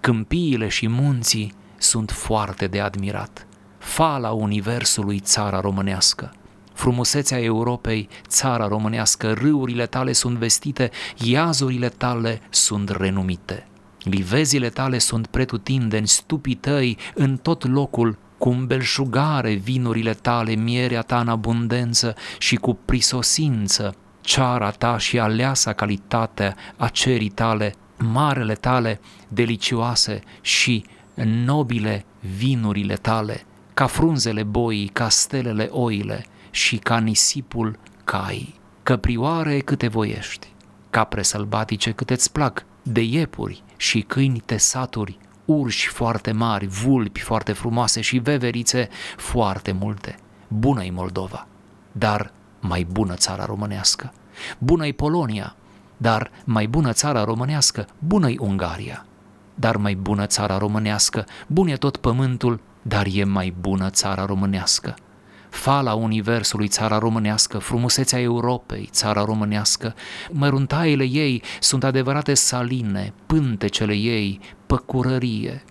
Câmpiile 0.00 0.68
și 0.68 0.88
munții 0.88 1.54
sunt 1.76 2.10
foarte 2.10 2.66
de 2.66 2.80
admirat 2.80 3.46
fala 3.84 4.30
universului 4.30 5.18
țara 5.18 5.60
românească. 5.60 6.32
Frumusețea 6.72 7.40
Europei, 7.40 8.08
țara 8.28 8.68
românească, 8.68 9.32
râurile 9.32 9.86
tale 9.86 10.12
sunt 10.12 10.36
vestite, 10.36 10.90
iazurile 11.16 11.88
tale 11.88 12.40
sunt 12.50 12.88
renumite. 12.88 13.66
Livezile 14.02 14.68
tale 14.68 14.98
sunt 14.98 15.26
pretutindeni, 15.26 16.08
stupii 16.08 16.54
tăi 16.54 16.98
în 17.14 17.36
tot 17.36 17.68
locul, 17.68 18.18
cu 18.38 18.50
belșugare 18.50 19.52
vinurile 19.52 20.12
tale, 20.12 20.54
mierea 20.54 21.02
ta 21.02 21.20
în 21.20 21.28
abundență 21.28 22.14
și 22.38 22.56
cu 22.56 22.78
prisosință, 22.84 23.94
ceara 24.20 24.70
ta 24.70 24.98
și 24.98 25.18
aleasa 25.18 25.72
calitatea 25.72 26.56
a 26.76 26.88
cerii 26.88 27.28
tale, 27.28 27.74
marele 27.98 28.54
tale, 28.54 29.00
delicioase 29.28 30.20
și 30.40 30.84
nobile 31.44 32.04
vinurile 32.36 32.94
tale, 32.94 33.44
ca 33.74 33.86
frunzele 33.86 34.42
boii, 34.42 34.88
ca 34.88 35.08
stelele 35.08 35.68
oile 35.70 36.24
și 36.50 36.76
ca 36.76 36.98
nisipul 36.98 37.78
cai. 38.04 38.54
Căprioare 38.82 39.58
câte 39.58 39.88
voiești, 39.88 40.52
capre 40.90 41.22
sălbatice 41.22 41.92
câte-ți 41.92 42.32
plac, 42.32 42.64
de 42.82 43.00
iepuri 43.00 43.62
și 43.76 44.00
câini 44.00 44.42
tesaturi, 44.44 45.18
urși 45.44 45.88
foarte 45.88 46.32
mari, 46.32 46.66
vulpi 46.66 47.20
foarte 47.20 47.52
frumoase 47.52 48.00
și 48.00 48.18
veverițe 48.18 48.88
foarte 49.16 49.72
multe. 49.72 50.16
Bună-i 50.48 50.90
Moldova, 50.90 51.46
dar 51.92 52.32
mai 52.60 52.86
bună 52.92 53.14
țara 53.14 53.44
românească. 53.44 54.12
Bună-i 54.58 54.92
Polonia, 54.92 55.56
dar 55.96 56.30
mai 56.44 56.66
bună 56.66 56.92
țara 56.92 57.24
românească, 57.24 57.86
bună-i 57.98 58.38
Ungaria. 58.40 59.06
Dar 59.54 59.76
mai 59.76 59.94
bună 59.94 60.26
țara 60.26 60.58
românească, 60.58 61.24
bun 61.46 61.68
e 61.68 61.76
tot 61.76 61.96
pământul 61.96 62.60
dar 62.86 63.06
e 63.12 63.24
mai 63.24 63.54
bună 63.60 63.90
țara 63.90 64.24
românească. 64.24 64.94
Fala 65.48 65.94
Universului, 65.94 66.68
țara 66.68 66.98
românească, 66.98 67.58
frumusețea 67.58 68.20
Europei, 68.20 68.88
țara 68.90 69.24
românească, 69.24 69.94
măruntaiele 70.30 71.04
ei 71.04 71.42
sunt 71.60 71.84
adevărate 71.84 72.34
saline, 72.34 73.12
pântecele 73.26 73.94
ei, 73.94 74.40
păcurărie, 74.66 75.64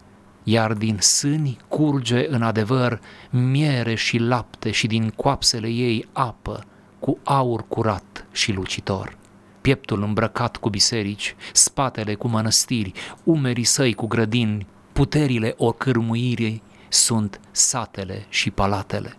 iar 0.43 0.73
din 0.73 0.97
sâni 0.97 1.57
curge 1.67 2.25
în 2.29 2.41
adevăr 2.41 2.99
miere 3.29 3.95
și 3.95 4.17
lapte 4.17 4.71
și 4.71 4.87
din 4.87 5.09
coapsele 5.09 5.67
ei 5.67 6.07
apă, 6.13 6.63
cu 6.99 7.17
aur 7.23 7.65
curat 7.67 8.25
și 8.31 8.51
lucitor. 8.51 9.17
Pieptul 9.61 10.03
îmbrăcat 10.03 10.57
cu 10.57 10.69
biserici, 10.69 11.35
spatele 11.53 12.13
cu 12.13 12.27
mănăstiri, 12.27 12.91
umerii 13.23 13.63
săi 13.63 13.93
cu 13.93 14.07
grădini, 14.07 14.67
puterile 14.93 15.53
ocârmuirii 15.57 16.61
sunt 16.93 17.39
satele 17.51 18.25
și 18.29 18.51
palatele. 18.51 19.13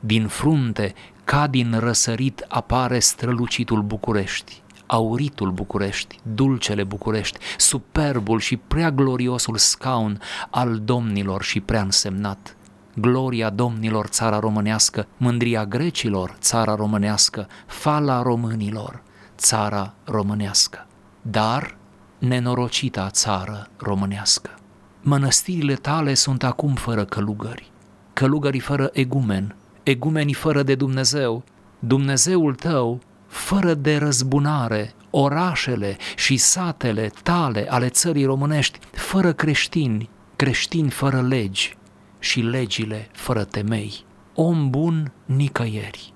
Din 0.00 0.26
frunte, 0.26 0.94
ca 1.24 1.46
din 1.46 1.78
răsărit, 1.78 2.44
apare 2.48 2.98
strălucitul 2.98 3.82
București, 3.82 4.62
auritul 4.86 5.50
București, 5.50 6.18
dulcele 6.22 6.84
București, 6.84 7.38
superbul 7.56 8.40
și 8.40 8.56
prea 8.56 8.90
gloriosul 8.90 9.56
scaun 9.56 10.20
al 10.50 10.78
domnilor 10.78 11.42
și 11.42 11.60
prea 11.60 11.82
însemnat. 11.82 12.56
gloria 12.94 13.50
domnilor 13.50 14.06
țara 14.06 14.38
românească, 14.38 15.06
mândria 15.16 15.66
grecilor 15.66 16.36
țara 16.40 16.74
românească, 16.74 17.48
fala 17.66 18.22
românilor 18.22 19.02
țara 19.36 19.94
românească. 20.04 20.86
Dar 21.22 21.76
nenorocita 22.18 23.10
țară 23.10 23.68
românească. 23.76 24.59
Mănăstirile 25.02 25.74
tale 25.74 26.14
sunt 26.14 26.44
acum 26.44 26.74
fără 26.74 27.04
călugări, 27.04 27.70
călugării 28.12 28.60
fără 28.60 28.90
egumen, 28.92 29.56
egumenii 29.82 30.34
fără 30.34 30.62
de 30.62 30.74
Dumnezeu, 30.74 31.44
Dumnezeul 31.78 32.54
tău 32.54 33.00
fără 33.26 33.74
de 33.74 33.96
răzbunare, 33.96 34.94
orașele 35.10 35.96
și 36.16 36.36
satele 36.36 37.10
tale 37.22 37.66
ale 37.70 37.88
țării 37.88 38.24
românești, 38.24 38.78
fără 38.92 39.32
creștini, 39.32 40.10
creștini 40.36 40.90
fără 40.90 41.20
legi 41.20 41.76
și 42.18 42.40
legile 42.40 43.08
fără 43.12 43.44
temei. 43.44 44.04
Om 44.34 44.70
bun 44.70 45.12
nicăieri, 45.24 46.12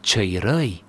cei 0.00 0.38
răi 0.38 0.84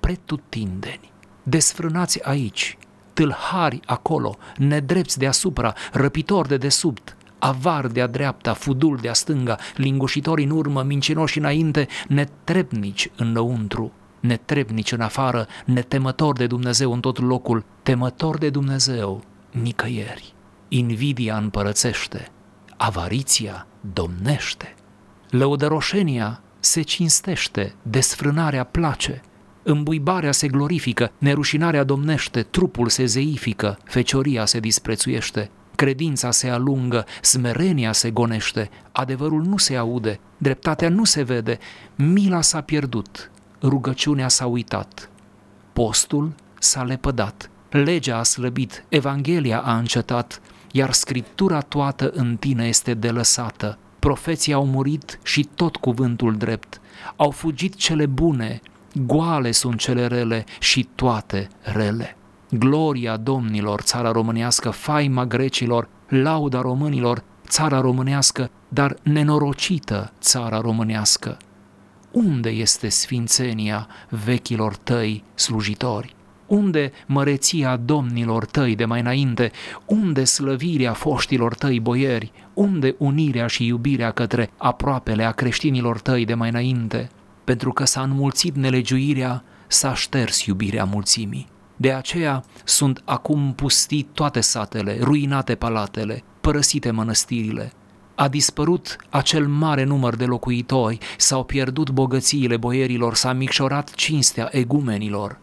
pretutindeni, 0.00 1.12
desfrânați 1.42 2.24
aici, 2.24 2.78
tâlhari 3.14 3.80
acolo, 3.84 4.36
nedrepți 4.56 5.18
deasupra, 5.18 5.74
răpitori 5.92 6.48
de 6.48 6.56
desubt, 6.56 7.16
avar 7.38 7.86
de-a 7.86 8.06
dreapta, 8.06 8.52
fudul 8.52 8.98
de-a 9.00 9.12
stânga, 9.12 9.58
lingușitori 9.76 10.42
în 10.42 10.50
urmă, 10.50 10.82
mincinoși 10.82 11.38
înainte, 11.38 11.86
netrebnici 12.08 13.10
înăuntru, 13.16 13.92
netrebnici 14.20 14.92
în 14.92 15.00
afară, 15.00 15.46
netemător 15.64 16.36
de 16.36 16.46
Dumnezeu 16.46 16.92
în 16.92 17.00
tot 17.00 17.18
locul, 17.18 17.64
temător 17.82 18.38
de 18.38 18.50
Dumnezeu 18.50 19.22
nicăieri. 19.50 20.34
Invidia 20.68 21.36
împărățește, 21.36 22.28
avariția 22.76 23.66
domnește, 23.80 24.74
lăudăroșenia 25.30 26.40
se 26.60 26.82
cinstește, 26.82 27.74
desfrânarea 27.82 28.64
place, 28.64 29.22
îmbuibarea 29.64 30.32
se 30.32 30.48
glorifică, 30.48 31.12
nerușinarea 31.18 31.84
domnește, 31.84 32.42
trupul 32.42 32.88
se 32.88 33.04
zeifică, 33.04 33.78
fecioria 33.84 34.44
se 34.46 34.60
disprețuiește, 34.60 35.50
credința 35.74 36.30
se 36.30 36.48
alungă, 36.48 37.04
smerenia 37.20 37.92
se 37.92 38.10
gonește, 38.10 38.70
adevărul 38.92 39.42
nu 39.42 39.56
se 39.56 39.76
aude, 39.76 40.20
dreptatea 40.38 40.88
nu 40.88 41.04
se 41.04 41.22
vede, 41.22 41.58
mila 41.94 42.40
s-a 42.40 42.60
pierdut, 42.60 43.30
rugăciunea 43.62 44.28
s-a 44.28 44.46
uitat, 44.46 45.10
postul 45.72 46.32
s-a 46.58 46.82
lepădat, 46.82 47.50
legea 47.70 48.18
a 48.18 48.22
slăbit, 48.22 48.84
Evanghelia 48.88 49.60
a 49.60 49.76
încetat, 49.76 50.40
iar 50.72 50.92
Scriptura 50.92 51.60
toată 51.60 52.10
în 52.14 52.36
tine 52.36 52.66
este 52.66 52.94
delăsată. 52.94 53.78
Profeții 53.98 54.52
au 54.52 54.66
murit 54.66 55.18
și 55.22 55.48
tot 55.54 55.76
cuvântul 55.76 56.36
drept. 56.36 56.80
Au 57.16 57.30
fugit 57.30 57.74
cele 57.74 58.06
bune, 58.06 58.60
goale 58.94 59.50
sunt 59.50 59.78
cele 59.78 60.06
rele 60.06 60.44
și 60.58 60.88
toate 60.94 61.48
rele. 61.62 62.16
Gloria 62.50 63.16
domnilor, 63.16 63.80
țara 63.80 64.10
românească, 64.10 64.70
faima 64.70 65.26
grecilor, 65.26 65.88
lauda 66.08 66.60
românilor, 66.60 67.22
țara 67.48 67.80
românească, 67.80 68.50
dar 68.68 68.96
nenorocită 69.02 70.12
țara 70.20 70.60
românească 70.60 71.36
unde 72.14 72.50
este 72.50 72.88
sfințenia 72.88 73.88
vechilor 74.24 74.76
tăi 74.76 75.24
slujitori? 75.34 76.14
Unde 76.46 76.92
măreția 77.06 77.76
domnilor 77.76 78.44
tăi 78.44 78.74
de 78.74 78.84
mai 78.84 79.00
înainte? 79.00 79.50
Unde 79.86 80.24
slăvirea 80.24 80.92
foștilor 80.92 81.54
tăi 81.54 81.80
boieri? 81.80 82.32
Unde 82.54 82.94
unirea 82.98 83.46
și 83.46 83.66
iubirea 83.66 84.10
către 84.10 84.50
aproapele 84.56 85.24
a 85.24 85.30
creștinilor 85.30 86.00
tăi 86.00 86.24
de 86.24 86.34
mai 86.34 86.48
înainte? 86.48 87.08
Pentru 87.44 87.72
că 87.72 87.84
s-a 87.84 88.02
înmulțit 88.02 88.54
nelegiuirea, 88.54 89.44
s-a 89.66 89.94
șters 89.94 90.44
iubirea 90.44 90.84
mulțimii. 90.84 91.48
De 91.76 91.92
aceea 91.92 92.44
sunt 92.64 93.02
acum 93.04 93.52
pustii 93.54 94.08
toate 94.12 94.40
satele, 94.40 94.98
ruinate 95.00 95.54
palatele, 95.54 96.22
părăsite 96.40 96.90
mănăstirile, 96.90 97.72
a 98.16 98.28
dispărut 98.28 98.96
acel 99.10 99.46
mare 99.46 99.84
număr 99.84 100.16
de 100.16 100.24
locuitori, 100.24 100.98
s-au 101.16 101.44
pierdut 101.44 101.90
bogățiile 101.90 102.56
boierilor, 102.56 103.14
s-a 103.14 103.32
micșorat 103.32 103.90
cinstea 103.94 104.48
egumenilor, 104.52 105.38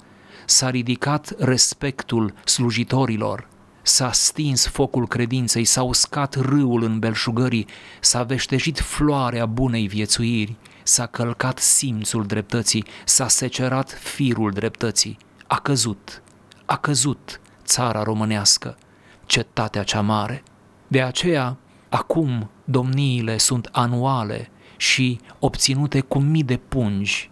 s-a 0.46 0.70
ridicat 0.70 1.36
respectul 1.38 2.34
slujitorilor, 2.46 3.48
s-a 3.82 4.12
stins 4.12 4.68
focul 4.68 5.08
credinței, 5.08 5.64
s-a 5.64 5.84
uscat 5.84 6.36
râul 6.36 6.84
în 6.84 7.00
belșugării, 7.00 7.68
s-a 8.00 8.24
veștejit 8.24 8.80
floarea 8.80 9.46
bunei 9.46 9.88
viețuiri, 9.88 10.56
s-a 10.84 11.06
călcat 11.06 11.60
simțul 11.60 12.26
dreptății, 12.26 12.86
s-a 13.06 13.28
secerat 13.28 13.92
firul 13.92 14.52
dreptății, 14.52 15.18
a 15.48 15.60
căzut, 15.60 16.22
a 16.66 16.78
căzut 16.78 17.42
țara 17.64 18.04
românească, 18.04 18.78
cetatea 19.26 19.84
cea 19.84 20.02
mare. 20.02 20.44
De 20.88 21.02
aceea, 21.02 21.58
acum 21.90 22.50
domniile 22.64 23.38
sunt 23.38 23.70
anuale 23.72 24.50
și 24.78 25.20
obținute 25.40 26.00
cu 26.00 26.20
mii 26.20 26.44
de 26.44 26.58
pungi. 26.58 27.32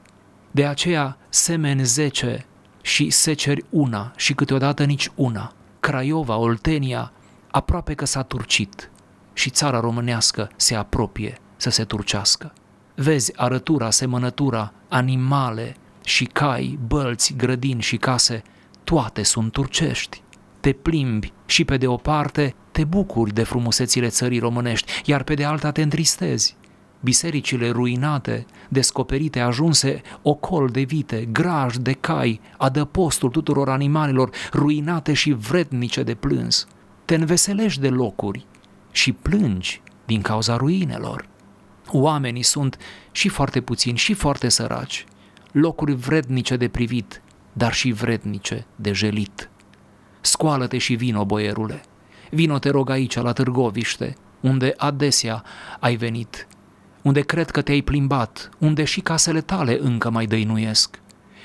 De 0.52 0.66
aceea 0.66 1.18
semeni 1.30 1.84
zece 1.84 2.46
și 2.82 3.10
seceri 3.10 3.66
una 3.70 4.12
și 4.16 4.34
câteodată 4.34 4.84
nici 4.84 5.10
una. 5.16 5.54
Craiova, 5.80 6.36
Oltenia, 6.36 7.12
aproape 7.52 7.94
că 7.94 8.06
s-a 8.06 8.24
turcit 8.24 8.92
și 9.34 9.50
țara 9.50 9.80
românească 9.80 10.50
se 10.56 10.76
apropie 10.76 11.38
să 11.58 11.70
se 11.70 11.84
turcească. 11.84 12.54
Vezi 13.02 13.32
arătura, 13.36 13.90
semănătura, 13.90 14.74
animale 14.88 15.76
și 16.04 16.26
cai, 16.26 16.80
bălți, 16.88 17.34
grădini 17.38 17.82
și 17.82 17.98
case, 17.98 18.42
toate 18.84 19.24
sunt 19.24 19.52
turcești 19.52 20.22
te 20.60 20.72
plimbi 20.72 21.34
și 21.46 21.66
pe 21.66 21.78
de 21.78 21.88
o 21.88 21.96
parte 21.96 22.56
te 22.72 22.84
bucuri 22.84 23.34
de 23.34 23.44
frumusețile 23.44 24.08
țării 24.08 24.40
românești, 24.40 25.02
iar 25.06 25.24
pe 25.24 25.34
de 25.34 25.44
alta 25.44 25.72
te 25.72 25.82
întristezi. 25.82 26.56
Bisericile 27.00 27.70
ruinate, 27.70 28.46
descoperite, 28.70 29.40
ajunse 29.40 30.02
ocol 30.22 30.68
de 30.68 30.82
vite, 30.82 31.28
graj 31.32 31.76
de 31.76 31.92
cai, 31.92 32.42
adăpostul 32.58 33.30
tuturor 33.30 33.70
animalelor, 33.70 34.30
ruinate 34.54 35.14
și 35.14 35.32
vrednice 35.32 36.04
de 36.04 36.14
plâns. 36.14 36.68
Te 37.06 37.16
înveselești 37.16 37.82
de 37.82 37.90
locuri 37.90 38.46
și 38.92 39.12
plângi 39.12 39.82
din 40.06 40.22
cauza 40.22 40.56
ruinelor. 40.56 41.28
Oamenii 41.92 42.44
sunt 42.44 42.78
și 43.12 43.30
foarte 43.30 43.62
puțini 43.62 43.98
și 43.98 44.14
foarte 44.14 44.50
săraci, 44.50 45.06
locuri 45.52 45.94
vrednice 45.94 46.56
de 46.56 46.68
privit, 46.68 47.22
dar 47.54 47.74
și 47.74 47.92
vrednice 47.92 48.66
de 48.76 48.92
jelit. 48.92 49.50
Scoală-te 50.22 50.78
și 50.78 50.94
vino, 50.94 51.26
boierule. 51.26 51.82
Vino, 52.30 52.60
te 52.60 52.70
rog, 52.70 52.90
aici, 52.90 53.16
la 53.16 53.34
Târgoviște, 53.34 54.16
unde 54.40 54.74
adesea 54.78 55.44
ai 55.80 55.96
venit, 55.96 56.48
unde 57.02 57.22
cred 57.22 57.50
că 57.50 57.62
te-ai 57.62 57.82
plimbat, 57.82 58.50
unde 58.58 58.84
și 58.84 59.02
casele 59.02 59.42
tale 59.42 59.80
încă 59.82 60.10
mai 60.10 60.26
dăinuiesc. 60.26 61.00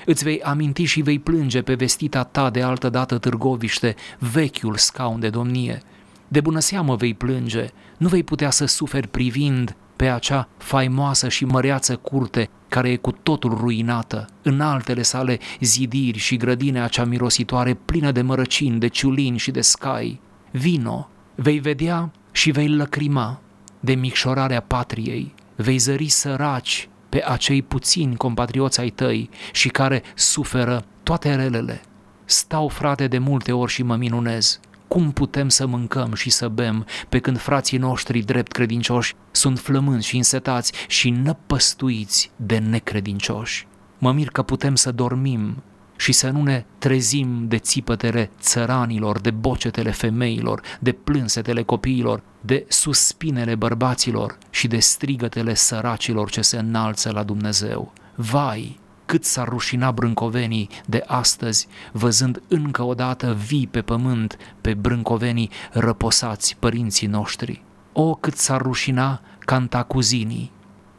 Îți 0.05 0.23
vei 0.23 0.41
aminti 0.41 0.83
și 0.83 1.01
vei 1.01 1.19
plânge 1.19 1.61
pe 1.61 1.73
vestita 1.73 2.23
ta 2.23 2.49
de 2.49 2.61
altă 2.61 2.89
dată 2.89 3.17
Târgoviște, 3.17 3.95
vechiul 4.19 4.75
scaun 4.75 5.19
de 5.19 5.29
domnie. 5.29 5.81
De 6.27 6.41
bună 6.41 6.59
seamă 6.59 6.95
vei 6.95 7.13
plânge, 7.13 7.69
nu 7.97 8.07
vei 8.07 8.23
putea 8.23 8.49
să 8.49 8.65
suferi 8.65 9.07
privind 9.07 9.75
pe 9.95 10.09
acea 10.09 10.47
faimoasă 10.57 11.29
și 11.29 11.45
măreață 11.45 11.95
curte 11.95 12.49
care 12.67 12.89
e 12.89 12.95
cu 12.95 13.11
totul 13.11 13.53
ruinată, 13.53 14.27
în 14.41 14.61
altele 14.61 15.01
sale 15.01 15.39
zidiri 15.59 16.17
și 16.17 16.37
grădine 16.37 16.81
acea 16.81 17.03
mirositoare 17.03 17.73
plină 17.73 18.11
de 18.11 18.21
mărăcini, 18.21 18.79
de 18.79 18.87
ciulini 18.87 19.37
și 19.37 19.51
de 19.51 19.61
scai. 19.61 20.19
Vino, 20.51 21.09
vei 21.35 21.59
vedea 21.59 22.11
și 22.31 22.51
vei 22.51 22.67
lăcrima 22.67 23.41
de 23.79 23.93
micșorarea 23.93 24.61
patriei, 24.61 25.33
vei 25.55 25.77
zări 25.77 26.07
săraci 26.07 26.89
pe 27.09 27.23
acei 27.25 27.61
puțini 27.61 28.15
compatrioți 28.15 28.79
ai 28.79 28.89
tăi 28.89 29.29
și 29.51 29.69
care 29.69 30.03
suferă 30.15 30.85
toate 31.03 31.35
relele. 31.35 31.81
Stau, 32.25 32.67
frate, 32.67 33.07
de 33.07 33.17
multe 33.17 33.51
ori 33.51 33.71
și 33.71 33.83
mă 33.83 33.95
minunez 33.95 34.59
cum 34.87 35.11
putem 35.11 35.49
să 35.49 35.65
mâncăm 35.65 36.13
și 36.13 36.29
să 36.29 36.47
bem 36.47 36.85
pe 37.09 37.19
când 37.19 37.37
frații 37.39 37.77
noștri 37.77 38.19
drept 38.19 38.51
credincioși 38.51 39.15
sunt 39.31 39.59
flămânzi 39.59 40.07
și 40.07 40.15
însetați 40.15 40.71
și 40.87 41.09
năpăstuiți 41.09 42.31
de 42.35 42.57
necredincioși? 42.57 43.67
Mă 43.97 44.11
mir 44.11 44.29
că 44.29 44.41
putem 44.41 44.75
să 44.75 44.91
dormim 44.91 45.63
și 45.97 46.11
să 46.11 46.29
nu 46.29 46.43
ne 46.43 46.65
trezim 46.77 47.47
de 47.47 47.57
țipătele 47.57 48.31
țăranilor, 48.39 49.19
de 49.19 49.31
bocetele 49.31 49.91
femeilor, 49.91 50.61
de 50.79 50.91
plânsetele 50.91 51.63
copiilor, 51.63 52.21
de 52.41 52.65
suspinele 52.67 53.55
bărbaților 53.55 54.37
și 54.49 54.67
de 54.67 54.79
strigătele 54.79 55.53
săracilor 55.53 56.29
ce 56.29 56.41
se 56.41 56.57
înalță 56.57 57.11
la 57.11 57.23
Dumnezeu. 57.23 57.93
Vai, 58.15 58.79
cât 59.05 59.25
s-ar 59.25 59.47
rușina 59.47 59.91
brâncovenii 59.91 60.69
de 60.85 61.03
astăzi, 61.07 61.67
văzând 61.91 62.41
încă 62.47 62.83
o 62.83 62.93
dată 62.93 63.33
vii 63.33 63.67
pe 63.67 63.81
pământ 63.81 64.37
pe 64.61 64.73
brâncovenii 64.73 65.49
răposați 65.71 66.55
părinții 66.59 67.07
noștri. 67.07 67.63
O, 67.93 68.15
cât 68.15 68.35
s-ar 68.35 68.61
rușina 68.61 69.21
cantacuzinii, 69.39 70.51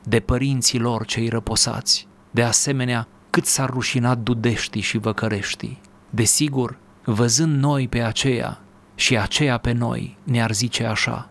de 0.03 0.21
părinții 0.21 0.79
lor 0.79 1.05
cei 1.05 1.29
răposați. 1.29 2.09
De 2.31 2.43
asemenea, 2.43 3.09
cât 3.31 3.47
s-ar 3.47 3.71
rușinat 3.71 4.19
dudeștii 4.19 4.81
și 4.81 4.99
văcăreștii. 4.99 5.81
Desigur, 6.11 6.79
văzând 7.05 7.63
noi 7.63 7.89
pe 7.89 8.01
aceea 8.03 8.61
și 8.95 9.19
aceea 9.19 9.59
pe 9.59 9.73
noi, 9.73 10.19
ne-ar 10.23 10.53
zice 10.53 10.85
așa, 10.85 11.31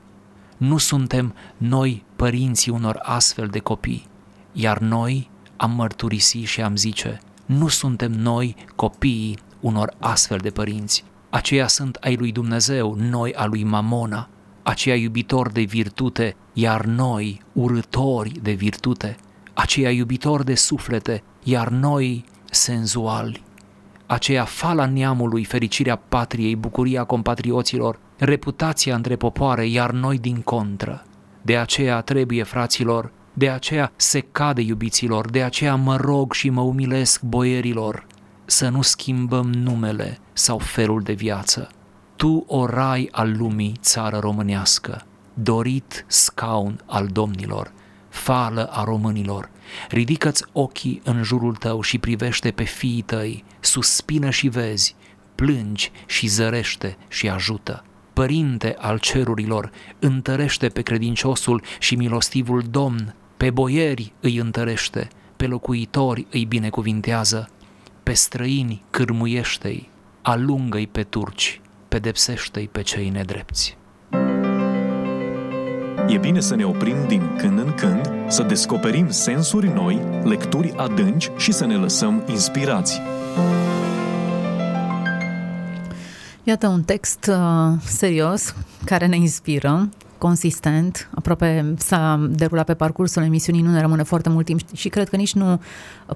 nu 0.58 0.78
suntem 0.78 1.34
noi 1.58 2.06
părinții 2.16 2.72
unor 2.72 3.00
astfel 3.02 3.48
de 3.48 3.60
copii, 3.60 4.08
iar 4.52 4.78
noi 4.78 5.30
am 5.58 5.72
mărturisi 5.72 6.38
și 6.38 6.62
am 6.62 6.76
zice, 6.76 7.20
nu 7.46 7.68
suntem 7.68 8.12
noi 8.12 8.56
copiii 8.76 9.38
unor 9.60 9.94
astfel 10.00 10.38
de 10.38 10.50
părinți. 10.50 11.04
Aceia 11.30 11.68
sunt 11.68 11.96
ai 11.96 12.16
lui 12.16 12.32
Dumnezeu, 12.32 12.96
noi 13.00 13.34
a 13.34 13.46
lui 13.46 13.64
Mamona, 13.64 14.30
aceia 14.64 14.96
iubitori 14.96 15.54
de 15.54 15.62
virtute, 15.62 16.36
iar 16.54 16.86
noi 16.86 17.42
urători 17.54 18.32
de 18.42 18.52
virtute, 18.52 19.16
aceia 19.54 19.92
iubitori 19.92 20.46
de 20.46 20.56
suflete, 20.56 21.24
iar 21.44 21.70
noi 21.70 22.26
senzuali, 22.52 23.44
aceea 24.06 24.44
fala 24.44 24.86
neamului, 24.86 25.44
fericirea 25.44 25.96
patriei, 25.96 26.56
bucuria 26.56 27.04
compatrioților, 27.04 28.00
reputația 28.18 28.96
între 28.96 29.16
popoare, 29.16 29.68
iar 29.68 29.92
noi 29.92 30.18
din 30.18 30.42
contră. 30.42 31.06
De 31.42 31.58
aceea 31.58 32.02
trebuie, 32.02 32.44
fraților, 32.44 33.12
de 33.38 33.50
aceea 33.50 33.92
se 33.96 34.20
cade 34.20 34.62
iubiților, 34.62 35.30
de 35.30 35.44
aceea 35.44 35.76
mă 35.76 35.96
rog 35.96 36.34
și 36.34 36.50
mă 36.50 36.62
umilesc 36.62 37.22
boierilor, 37.22 38.08
să 38.46 38.70
nu 38.70 38.82
schimbăm 38.82 39.52
numele 39.52 40.20
sau 40.34 40.58
felul 40.58 41.02
de 41.02 41.14
viață. 41.14 41.70
Tu, 42.16 42.44
o 42.48 42.66
rai 42.66 43.10
al 43.12 43.38
lumii, 43.38 43.76
țară 43.82 44.18
românească, 44.18 45.06
dorit 45.34 46.06
scaun 46.08 46.82
al 46.86 47.08
domnilor, 47.08 47.72
fală 48.10 48.70
a 48.72 48.84
românilor, 48.84 49.50
ridică-ți 49.90 50.44
ochii 50.52 51.02
în 51.04 51.24
jurul 51.24 51.56
tău 51.56 51.82
și 51.82 51.98
privește 51.98 52.52
pe 52.52 52.64
fiii 52.64 53.02
tăi, 53.02 53.44
suspină 53.60 54.30
și 54.30 54.48
vezi, 54.48 54.96
plângi 55.36 55.92
și 56.06 56.28
zărește 56.28 56.98
și 57.08 57.30
ajută. 57.30 57.84
Părinte 58.14 58.76
al 58.80 59.00
cerurilor, 59.00 59.72
întărește 60.00 60.68
pe 60.68 60.82
credinciosul 60.82 61.62
și 61.80 61.96
milostivul 61.96 62.64
Domn, 62.70 63.16
pe 63.38 63.50
boieri 63.50 64.14
îi 64.20 64.38
întărește, 64.38 65.08
pe 65.36 65.48
locuitori 65.48 66.28
îi 66.32 66.46
binecuvintează, 66.46 67.50
pe 68.04 68.14
străini 68.14 68.84
cârmuiește-i, 68.90 69.90
alungă-i 70.22 70.88
pe 70.88 71.04
turci, 71.04 71.62
pedepsește-i 71.88 72.68
pe 72.68 72.82
cei 72.82 73.10
nedrepți. 73.10 73.78
E 76.08 76.18
bine 76.18 76.40
să 76.40 76.56
ne 76.56 76.66
oprim 76.66 76.96
din 77.08 77.36
când 77.38 77.60
în 77.60 77.74
când, 77.74 78.12
să 78.28 78.44
descoperim 78.44 79.10
sensuri 79.10 79.68
noi, 79.68 80.02
lecturi 80.24 80.74
adânci 80.76 81.32
și 81.38 81.52
să 81.52 81.66
ne 81.66 81.76
lăsăm 81.76 82.24
inspirați. 82.30 83.02
Iată 86.44 86.68
un 86.68 86.84
text 86.84 87.30
uh, 87.30 87.74
serios 87.84 88.56
care 88.86 89.06
ne 89.06 89.16
inspiră, 89.16 89.90
consistent, 90.18 91.10
aproape 91.16 91.74
s-a 91.78 92.28
derulat 92.30 92.66
pe 92.66 92.74
parcursul 92.74 93.24
emisiunii, 93.24 93.62
nu 93.62 93.72
ne 93.72 93.82
rămâne 93.82 94.04
foarte 94.04 94.30
mult 94.30 94.46
timp 94.46 94.60
și 94.74 94.90
cred 94.90 95.10
că 95.10 95.16
nici 95.16 95.34
nu 95.34 95.62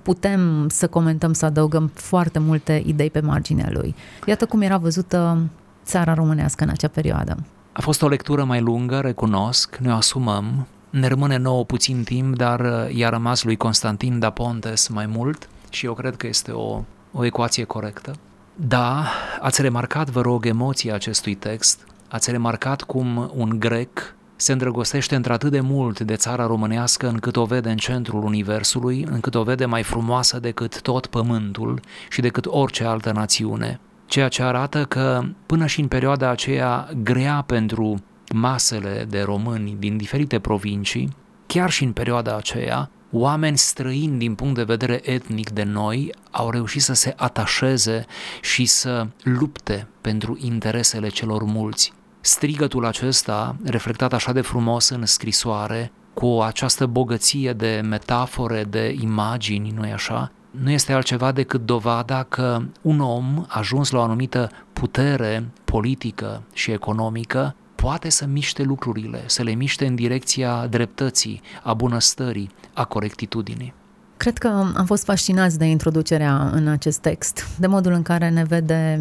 putem 0.02 0.70
să 0.70 0.88
comentăm, 0.88 1.34
să 1.34 1.46
adăugăm 1.46 1.92
foarte 1.94 2.40
multe 2.40 2.84
idei 2.86 3.10
pe 3.10 3.20
marginea 3.20 3.70
lui. 3.72 3.96
Iată 4.26 4.46
cum 4.46 4.62
era 4.62 4.78
văzută 4.78 5.38
țara 5.86 6.14
românească 6.14 6.64
în 6.64 6.70
acea 6.70 6.88
perioadă. 6.88 7.38
A 7.72 7.82
fost 7.82 8.02
o 8.02 8.08
lectură 8.08 8.44
mai 8.44 8.62
lungă, 8.62 9.00
recunosc, 9.00 9.78
ne 9.78 9.92
o 9.92 9.96
asumăm, 9.96 10.68
ne 10.90 11.08
rămâne 11.08 11.38
nouă 11.38 11.66
puțin 11.66 12.04
timp, 12.04 12.36
dar 12.36 12.60
uh, 12.60 12.96
i-a 12.96 13.10
rămas 13.10 13.44
lui 13.44 13.56
Constantin 13.56 14.20
da 14.20 14.30
Pontes 14.30 14.88
mai 14.88 15.06
mult 15.06 15.50
și 15.70 15.86
eu 15.86 15.94
cred 15.94 16.16
că 16.16 16.28
este 16.28 16.52
o, 16.52 16.84
o 17.12 17.26
ecuație 17.26 17.64
corectă. 17.64 18.14
Da, 18.56 19.06
ați 19.42 19.62
remarcat, 19.62 20.10
vă 20.10 20.22
rog, 20.22 20.46
emoția 20.46 20.94
acestui 20.94 21.36
text, 21.36 21.88
ați 22.10 22.32
remarcat 22.32 22.82
cum 22.82 23.32
un 23.36 23.60
grec 23.60 24.16
se 24.36 24.52
îndrăgostește 24.52 25.16
într-atât 25.16 25.52
de 25.52 25.60
mult 25.60 26.00
de 26.00 26.16
țara 26.16 26.46
românească 26.46 27.08
încât 27.08 27.36
o 27.36 27.46
vede 27.46 27.70
în 27.70 27.78
centrul 27.78 28.24
universului, 28.24 29.06
încât 29.12 29.36
o 29.36 29.44
vede 29.44 29.66
mai 29.66 29.84
frumoasă 29.84 30.40
decât 30.40 30.82
tot 30.82 31.06
pământul 31.06 31.80
și 32.10 32.22
decât 32.22 32.46
orice 32.46 32.84
altă 32.84 33.12
națiune 33.12 33.80
ceea 34.10 34.28
ce 34.28 34.44
arată 34.44 34.86
că 34.86 35.24
până 35.46 35.66
și 35.66 35.80
în 35.80 35.88
perioada 35.88 36.30
aceea 36.30 36.90
grea 37.04 37.44
pentru 37.48 38.04
masele 38.34 39.06
de 39.10 39.22
români 39.22 39.76
din 39.80 39.98
diferite 39.98 40.40
provincii, 40.40 41.16
chiar 41.48 41.70
și 41.70 41.84
în 41.84 41.92
perioada 41.92 42.36
aceea, 42.36 42.90
oameni 43.12 43.58
străini 43.58 44.18
din 44.18 44.36
punct 44.36 44.56
de 44.56 44.64
vedere 44.64 45.00
etnic 45.04 45.50
de 45.50 45.64
noi 45.64 46.12
au 46.32 46.50
reușit 46.50 46.82
să 46.82 46.94
se 46.94 47.14
atașeze 47.18 48.06
și 48.42 48.66
să 48.66 49.08
lupte 49.24 49.88
pentru 50.02 50.38
interesele 50.42 51.08
celor 51.08 51.44
mulți. 51.44 51.94
Strigătul 52.22 52.86
acesta, 52.86 53.56
reflectat 53.64 54.14
așa 54.14 54.32
de 54.32 54.42
frumos 54.42 54.90
în 54.90 55.06
scrisoare, 55.06 55.92
cu 56.14 56.42
această 56.46 56.86
bogăție 56.86 57.54
de 57.54 57.82
metafore, 57.84 58.64
de 58.64 58.96
imagini, 59.02 59.74
nu-i 59.76 59.92
așa, 59.92 60.32
nu 60.52 60.72
este 60.72 60.94
altceva 60.94 61.32
decât 61.32 61.66
dovada 61.66 62.24
că 62.24 62.62
un 62.82 63.00
om 63.00 63.46
ajuns 63.48 63.90
la 63.90 64.00
o 64.00 64.02
anumită 64.02 64.50
putere 64.74 65.50
politică 65.64 66.44
și 66.54 66.72
economică 66.72 67.56
poate 67.76 68.10
să 68.10 68.26
miște 68.26 68.64
lucrurile, 68.64 69.24
să 69.26 69.44
le 69.44 69.52
miște 69.52 69.86
în 69.86 69.96
direcția 69.96 70.68
dreptății, 70.68 71.42
a 71.64 71.74
bunăstării, 71.74 72.50
a 72.74 72.86
corectitudinii. 72.86 73.74
Cred 74.18 74.38
că 74.38 74.48
am 74.48 74.86
fost 74.86 75.04
fascinați 75.04 75.58
de 75.58 75.66
introducerea 75.66 76.50
în 76.52 76.68
acest 76.68 77.00
text, 77.00 77.60
de 77.60 77.68
modul 77.68 77.92
în 77.92 78.02
care 78.02 78.30
ne 78.30 78.44
vede 78.44 79.00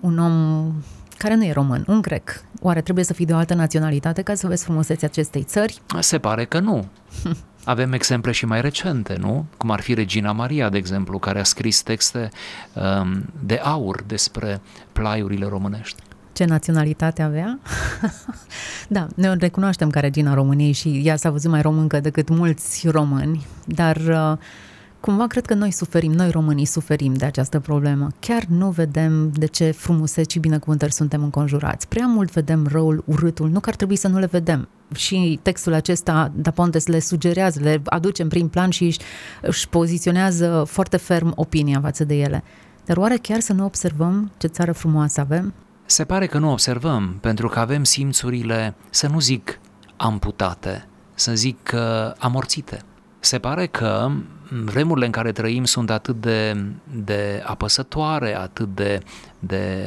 un 0.00 0.18
om 0.18 0.64
care 1.16 1.34
nu 1.34 1.44
e 1.44 1.52
român, 1.52 1.84
un 1.88 2.00
grec. 2.00 2.44
Oare 2.62 2.80
trebuie 2.80 3.04
să 3.04 3.12
fii 3.12 3.26
de 3.26 3.32
o 3.32 3.36
altă 3.36 3.54
naționalitate 3.54 4.22
ca 4.22 4.34
să 4.34 4.46
vezi 4.46 4.64
frumusețea 4.64 5.08
acestei 5.08 5.42
țări? 5.42 5.80
Se 5.98 6.18
pare 6.18 6.44
că 6.44 6.58
nu. 6.58 6.86
Avem 7.64 7.92
exemple 7.92 8.32
și 8.32 8.46
mai 8.46 8.60
recente, 8.60 9.16
nu? 9.20 9.46
Cum 9.56 9.70
ar 9.70 9.80
fi 9.80 9.94
Regina 9.94 10.32
Maria, 10.32 10.68
de 10.68 10.76
exemplu, 10.76 11.18
care 11.18 11.40
a 11.40 11.44
scris 11.44 11.82
texte 11.82 12.28
um, 12.72 13.24
de 13.44 13.54
aur 13.54 14.02
despre 14.06 14.60
plaiurile 14.92 15.46
românești. 15.46 16.02
Ce 16.32 16.44
naționalitate 16.44 17.22
avea? 17.22 17.58
da, 18.88 19.06
ne 19.14 19.34
recunoaștem 19.34 19.90
ca 19.90 20.00
regina 20.00 20.34
României 20.34 20.72
și 20.72 21.00
ea 21.04 21.16
s-a 21.16 21.30
văzut 21.30 21.50
mai 21.50 21.62
româncă 21.62 22.00
decât 22.00 22.28
mulți 22.28 22.88
români, 22.88 23.46
dar 23.64 23.96
uh, 23.96 24.38
Cumva 25.00 25.26
cred 25.26 25.46
că 25.46 25.54
noi 25.54 25.70
suferim, 25.70 26.12
noi 26.12 26.30
românii 26.30 26.64
suferim 26.64 27.14
de 27.14 27.24
această 27.24 27.60
problemă. 27.60 28.08
Chiar 28.18 28.44
nu 28.44 28.70
vedem 28.70 29.30
de 29.32 29.46
ce 29.46 29.70
frumuseți 29.70 30.32
și 30.32 30.38
binecuvântări 30.38 30.92
suntem 30.92 31.22
înconjurați. 31.22 31.88
Prea 31.88 32.06
mult 32.06 32.32
vedem 32.32 32.66
răul, 32.66 33.02
urâtul, 33.06 33.48
nu 33.48 33.60
că 33.60 33.68
ar 33.68 33.76
trebui 33.76 33.96
să 33.96 34.08
nu 34.08 34.18
le 34.18 34.26
vedem. 34.26 34.68
Și 34.94 35.38
textul 35.42 35.72
acesta, 35.72 36.32
Da 36.34 36.50
Pontes 36.50 36.86
le 36.86 36.98
sugerează, 36.98 37.60
le 37.62 37.80
aduce 37.84 38.22
în 38.22 38.28
prim 38.28 38.48
plan 38.48 38.70
și 38.70 38.84
își, 38.84 38.98
își 39.42 39.68
poziționează 39.68 40.64
foarte 40.66 40.96
ferm 40.96 41.32
opinia 41.36 41.80
față 41.80 42.04
de 42.04 42.14
ele. 42.14 42.44
Dar 42.84 42.96
oare 42.96 43.16
chiar 43.16 43.40
să 43.40 43.52
nu 43.52 43.64
observăm 43.64 44.30
ce 44.36 44.46
țară 44.46 44.72
frumoasă 44.72 45.20
avem? 45.20 45.54
Se 45.86 46.04
pare 46.04 46.26
că 46.26 46.38
nu 46.38 46.50
observăm, 46.50 47.16
pentru 47.20 47.48
că 47.48 47.58
avem 47.58 47.84
simțurile, 47.84 48.74
să 48.90 49.06
nu 49.06 49.20
zic 49.20 49.60
amputate, 49.96 50.86
să 51.14 51.34
zic 51.34 51.70
uh, 51.74 51.80
amorțite. 52.18 52.82
Se 53.20 53.38
pare 53.38 53.66
că 53.66 54.10
vremurile 54.50 55.06
în 55.06 55.12
care 55.12 55.32
trăim 55.32 55.64
sunt 55.64 55.90
atât 55.90 56.20
de, 56.20 56.64
de 56.94 57.42
apăsătoare, 57.46 58.36
atât 58.36 58.74
de, 58.74 59.00
de 59.38 59.86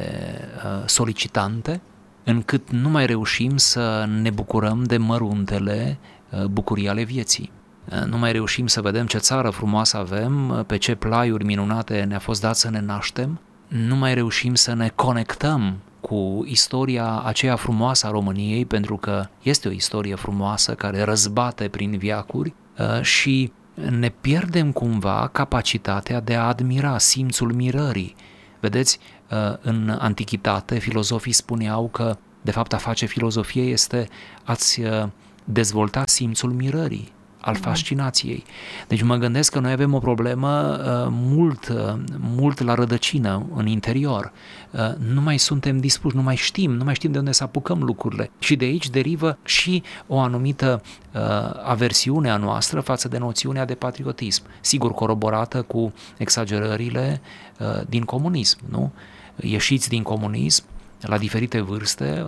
uh, 0.56 0.82
solicitante, 0.86 1.80
încât 2.24 2.70
nu 2.70 2.88
mai 2.88 3.06
reușim 3.06 3.56
să 3.56 4.08
ne 4.22 4.30
bucurăm 4.30 4.82
de 4.82 4.96
măruntele 4.96 5.98
uh, 6.30 6.44
bucurii 6.44 6.88
ale 6.88 7.02
vieții. 7.02 7.52
Uh, 7.84 8.04
nu 8.06 8.18
mai 8.18 8.32
reușim 8.32 8.66
să 8.66 8.80
vedem 8.80 9.06
ce 9.06 9.18
țară 9.18 9.50
frumoasă 9.50 9.96
avem, 9.96 10.48
uh, 10.50 10.64
pe 10.66 10.76
ce 10.76 10.94
plaiuri 10.94 11.44
minunate 11.44 12.02
ne-a 12.02 12.18
fost 12.18 12.40
dat 12.40 12.56
să 12.56 12.70
ne 12.70 12.80
naștem, 12.80 13.40
nu 13.68 13.96
mai 13.96 14.14
reușim 14.14 14.54
să 14.54 14.74
ne 14.74 14.88
conectăm 14.94 15.76
cu 16.00 16.44
istoria 16.46 17.22
aceea 17.24 17.56
frumoasă 17.56 18.06
a 18.06 18.10
României, 18.10 18.64
pentru 18.64 18.96
că 18.96 19.24
este 19.42 19.68
o 19.68 19.72
istorie 19.72 20.14
frumoasă 20.14 20.74
care 20.74 21.02
răzbate 21.02 21.68
prin 21.68 21.98
viacuri 21.98 22.48
uh, 22.48 22.63
și 23.00 23.52
ne 23.74 24.08
pierdem 24.08 24.72
cumva 24.72 25.28
capacitatea 25.32 26.20
de 26.20 26.34
a 26.34 26.46
admira 26.46 26.98
simțul 26.98 27.52
mirării. 27.52 28.14
Vedeți, 28.60 28.98
uh, 29.30 29.56
în 29.60 29.96
antichitate 29.98 30.78
filozofii 30.78 31.32
spuneau 31.32 31.88
că 31.88 32.16
de 32.42 32.50
fapt 32.50 32.72
a 32.72 32.76
face 32.76 33.06
filozofie 33.06 33.62
este 33.62 34.08
a-ți 34.44 34.80
uh, 34.80 35.06
dezvolta 35.44 36.02
simțul 36.06 36.52
mirării, 36.52 37.12
al 37.44 37.54
fascinației. 37.54 38.44
Deci 38.88 39.02
mă 39.02 39.16
gândesc 39.16 39.52
că 39.52 39.58
noi 39.58 39.72
avem 39.72 39.94
o 39.94 39.98
problemă 39.98 40.78
uh, 40.78 41.08
mult, 41.10 41.68
uh, 41.68 41.94
mult 42.36 42.62
la 42.62 42.74
rădăcină 42.74 43.46
în 43.54 43.66
interior. 43.66 44.32
Uh, 44.70 44.80
nu 45.12 45.20
mai 45.20 45.38
suntem 45.38 45.78
dispuși, 45.78 46.16
nu 46.16 46.22
mai 46.22 46.36
știm, 46.36 46.70
nu 46.70 46.84
mai 46.84 46.94
știm 46.94 47.12
de 47.12 47.18
unde 47.18 47.32
să 47.32 47.42
apucăm 47.42 47.82
lucrurile. 47.82 48.30
Și 48.38 48.56
de 48.56 48.64
aici 48.64 48.90
derivă 48.90 49.38
și 49.44 49.82
o 50.06 50.18
anumită 50.18 50.82
uh, 51.12 51.20
aversiune 51.64 52.30
a 52.30 52.36
noastră 52.36 52.80
față 52.80 53.08
de 53.08 53.18
noțiunea 53.18 53.64
de 53.64 53.74
patriotism. 53.74 54.42
Sigur, 54.60 54.92
coroborată 54.92 55.62
cu 55.62 55.92
exagerările 56.16 57.20
uh, 57.58 57.86
din 57.88 58.02
comunism, 58.02 58.58
nu? 58.70 58.92
Ieșiți 59.36 59.88
din 59.88 60.02
comunism, 60.02 60.64
la 61.06 61.18
diferite 61.18 61.60
vârste, 61.60 62.26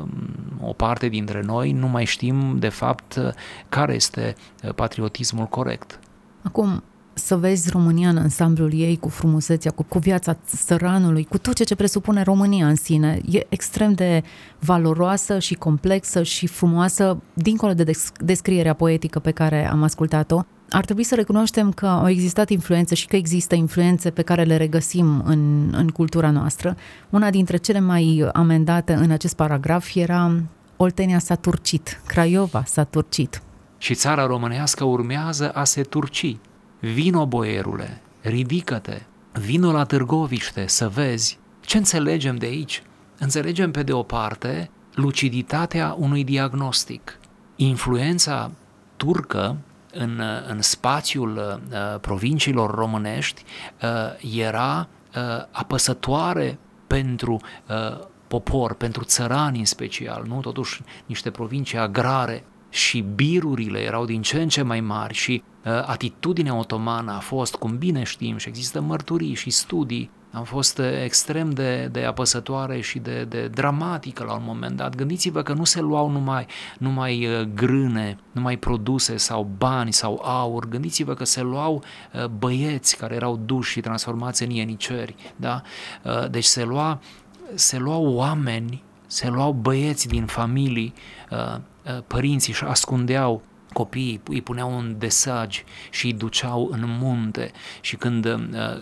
o 0.60 0.72
parte 0.72 1.08
dintre 1.08 1.42
noi 1.42 1.72
nu 1.72 1.88
mai 1.88 2.04
știm 2.04 2.58
de 2.58 2.68
fapt 2.68 3.34
care 3.68 3.94
este 3.94 4.34
patriotismul 4.74 5.46
corect. 5.46 5.98
Acum, 6.42 6.82
să 7.18 7.36
vezi 7.36 7.70
România 7.70 8.08
în 8.08 8.16
ansamblul 8.16 8.72
ei, 8.74 8.96
cu 8.96 9.08
frumusețea, 9.08 9.70
cu, 9.70 9.82
cu 9.82 9.98
viața 9.98 10.36
săranului, 10.44 11.24
cu 11.24 11.38
tot 11.38 11.64
ce 11.64 11.74
presupune 11.74 12.22
România 12.22 12.68
în 12.68 12.74
sine, 12.74 13.20
e 13.30 13.46
extrem 13.48 13.92
de 13.92 14.22
valoroasă 14.58 15.38
și 15.38 15.54
complexă 15.54 16.22
și 16.22 16.46
frumoasă, 16.46 17.22
dincolo 17.34 17.74
de 17.74 17.90
descrierea 18.20 18.74
poetică 18.74 19.18
pe 19.18 19.30
care 19.30 19.70
am 19.70 19.82
ascultat-o 19.82 20.42
ar 20.70 20.84
trebui 20.84 21.02
să 21.02 21.14
recunoaștem 21.14 21.72
că 21.72 21.86
au 21.86 22.08
existat 22.08 22.50
influențe 22.50 22.94
și 22.94 23.06
că 23.06 23.16
există 23.16 23.54
influențe 23.54 24.10
pe 24.10 24.22
care 24.22 24.42
le 24.42 24.56
regăsim 24.56 25.22
în, 25.24 25.72
în 25.74 25.88
cultura 25.88 26.30
noastră. 26.30 26.76
Una 27.10 27.30
dintre 27.30 27.56
cele 27.56 27.80
mai 27.80 28.30
amendate 28.32 28.92
în 28.92 29.10
acest 29.10 29.34
paragraf 29.34 29.94
era 29.94 30.32
Oltenia 30.76 31.18
s-a 31.18 31.34
turcit, 31.34 32.00
Craiova 32.06 32.62
s-a 32.66 32.84
turcit. 32.84 33.42
Și 33.78 33.94
țara 33.94 34.26
românească 34.26 34.84
urmează 34.84 35.50
a 35.50 35.64
se 35.64 35.82
turci. 35.82 36.36
Vino, 36.80 37.26
boierule, 37.26 38.00
ridică-te, 38.20 39.02
vino 39.32 39.72
la 39.72 39.84
Târgoviște 39.84 40.66
să 40.66 40.88
vezi 40.88 41.38
ce 41.60 41.76
înțelegem 41.76 42.36
de 42.36 42.46
aici. 42.46 42.82
Înțelegem 43.18 43.70
pe 43.70 43.82
de 43.82 43.92
o 43.92 44.02
parte 44.02 44.70
luciditatea 44.94 45.94
unui 45.98 46.24
diagnostic. 46.24 47.18
Influența 47.56 48.50
turcă 48.96 49.56
în, 49.98 50.22
în 50.48 50.62
spațiul 50.62 51.36
uh, 51.36 52.00
provinciilor 52.00 52.74
românești 52.74 53.42
uh, 53.82 54.34
era 54.38 54.88
uh, 55.16 55.22
apăsătoare 55.50 56.58
pentru 56.86 57.40
uh, 57.68 58.06
popor, 58.28 58.74
pentru 58.74 59.04
țărani 59.04 59.58
în 59.58 59.64
special, 59.64 60.24
nu? 60.26 60.40
Totuși 60.40 60.82
niște 61.06 61.30
provincii 61.30 61.78
agrare 61.78 62.44
și 62.68 63.00
birurile 63.00 63.80
erau 63.80 64.04
din 64.04 64.22
ce 64.22 64.42
în 64.42 64.48
ce 64.48 64.62
mai 64.62 64.80
mari 64.80 65.14
și 65.14 65.42
uh, 65.64 65.72
atitudinea 65.86 66.54
otomană 66.54 67.12
a 67.12 67.18
fost, 67.18 67.54
cum 67.54 67.78
bine 67.78 68.02
știm, 68.02 68.36
și 68.36 68.48
există 68.48 68.80
mărturii 68.80 69.34
și 69.34 69.50
studii 69.50 70.10
am 70.36 70.44
fost 70.44 70.78
eh, 70.78 71.02
extrem 71.02 71.50
de, 71.50 71.88
de 71.92 72.04
apăsătoare 72.04 72.80
și 72.80 72.98
de, 72.98 73.24
de 73.24 73.48
dramatică 73.48 74.24
la 74.24 74.34
un 74.34 74.42
moment 74.44 74.76
dat. 74.76 74.94
Gândiți-vă 74.94 75.42
că 75.42 75.52
nu 75.52 75.64
se 75.64 75.80
luau 75.80 76.10
numai, 76.10 76.46
numai 76.78 77.20
eh, 77.20 77.40
grâne, 77.54 78.18
numai 78.32 78.56
produse 78.56 79.16
sau 79.16 79.50
bani 79.58 79.92
sau 79.92 80.20
aur, 80.24 80.68
gândiți-vă 80.68 81.14
că 81.14 81.24
se 81.24 81.40
luau 81.42 81.82
eh, 82.12 82.24
băieți 82.26 82.96
care 82.96 83.14
erau 83.14 83.36
duși 83.36 83.70
și 83.70 83.80
transformați 83.80 84.42
în 84.42 84.50
ieniceri, 84.50 85.14
da? 85.36 85.62
Deci 86.30 86.44
se, 86.44 86.64
lua, 86.64 87.00
se 87.54 87.78
luau 87.78 88.06
oameni, 88.06 88.82
se 89.06 89.28
luau 89.28 89.52
băieți 89.52 90.08
din 90.08 90.26
familii, 90.26 90.94
părinții 92.06 92.52
și 92.52 92.64
ascundeau 92.64 93.42
copiii 93.76 94.20
îi 94.28 94.42
puneau 94.42 94.76
un 94.76 94.94
desaj 94.98 95.64
și 95.90 96.06
îi 96.06 96.12
duceau 96.12 96.68
în 96.72 96.84
munte 96.86 97.50
și 97.80 97.96
când, 97.96 98.24
uh, 98.24 98.38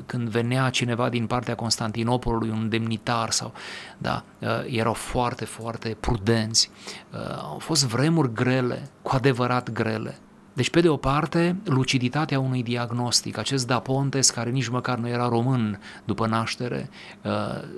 când 0.06 0.28
venea 0.28 0.70
cineva 0.70 1.08
din 1.08 1.26
partea 1.26 1.54
Constantinopolului, 1.54 2.50
un 2.50 2.68
demnitar 2.68 3.30
sau, 3.30 3.52
da, 3.98 4.24
uh, 4.38 4.48
erau 4.66 4.92
foarte, 4.92 5.44
foarte 5.44 5.96
prudenți. 6.00 6.70
Uh, 7.12 7.38
au 7.42 7.58
fost 7.58 7.86
vremuri 7.86 8.32
grele, 8.32 8.90
cu 9.02 9.10
adevărat 9.14 9.70
grele. 9.70 10.18
Deci, 10.52 10.70
pe 10.70 10.80
de 10.80 10.88
o 10.88 10.96
parte, 10.96 11.56
luciditatea 11.64 12.40
unui 12.40 12.62
diagnostic, 12.62 13.38
acest 13.38 13.66
Da 13.66 13.78
Pontes, 13.78 14.30
care 14.30 14.50
nici 14.50 14.68
măcar 14.68 14.98
nu 14.98 15.08
era 15.08 15.28
român 15.28 15.80
după 16.04 16.26
naștere, 16.26 16.90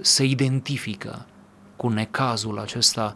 se 0.00 0.24
identifică 0.24 1.26
cu 1.76 1.88
necazul 1.88 2.58
acesta 2.58 3.14